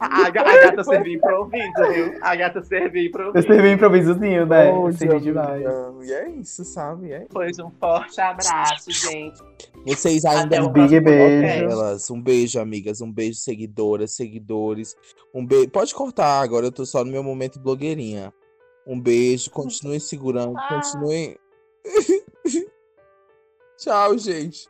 A, 0.00 0.26
a 0.26 0.30
gata 0.30 0.84
serviu 0.84 1.14
improviso, 1.14 1.92
viu? 1.92 2.18
A 2.22 2.36
gata 2.36 2.62
serviu 2.62 3.02
Eu 3.02 3.08
improviso. 3.08 3.46
servi 3.46 3.68
um 3.68 3.72
improvisozinho, 3.72 4.46
né? 4.46 4.70
Eu 4.70 4.74
Poxa, 4.74 4.98
servi 4.98 5.20
demais. 5.20 5.62
E 6.02 6.12
é 6.12 6.30
isso, 6.30 6.64
sabe? 6.64 7.12
É. 7.12 7.26
Pois 7.28 7.58
um 7.58 7.70
forte 7.80 8.20
abraço, 8.20 8.90
gente. 8.90 9.42
Vocês 9.86 10.24
ainda 10.24 10.62
o 10.64 10.68
Big 10.70 11.00
beijo. 11.00 11.64
Elas, 11.70 12.10
um 12.10 12.20
beijo, 12.20 12.60
amigas. 12.60 13.00
Um 13.00 13.10
beijo, 13.10 13.38
seguidoras, 13.38 14.12
seguidores. 14.12 14.94
Um 15.34 15.44
beijo. 15.44 15.68
Pode 15.70 15.94
cortar 15.94 16.40
agora, 16.42 16.66
eu 16.66 16.72
tô 16.72 16.86
só 16.86 17.04
no 17.04 17.10
meu 17.18 17.22
momento 17.24 17.58
blogueirinha. 17.58 18.32
Um 18.86 18.98
beijo, 19.00 19.50
continue 19.50 20.00
segurando, 20.00 20.56
Ah. 20.56 20.68
continue. 20.68 21.38
Tchau, 23.76 24.16
gente. 24.16 24.68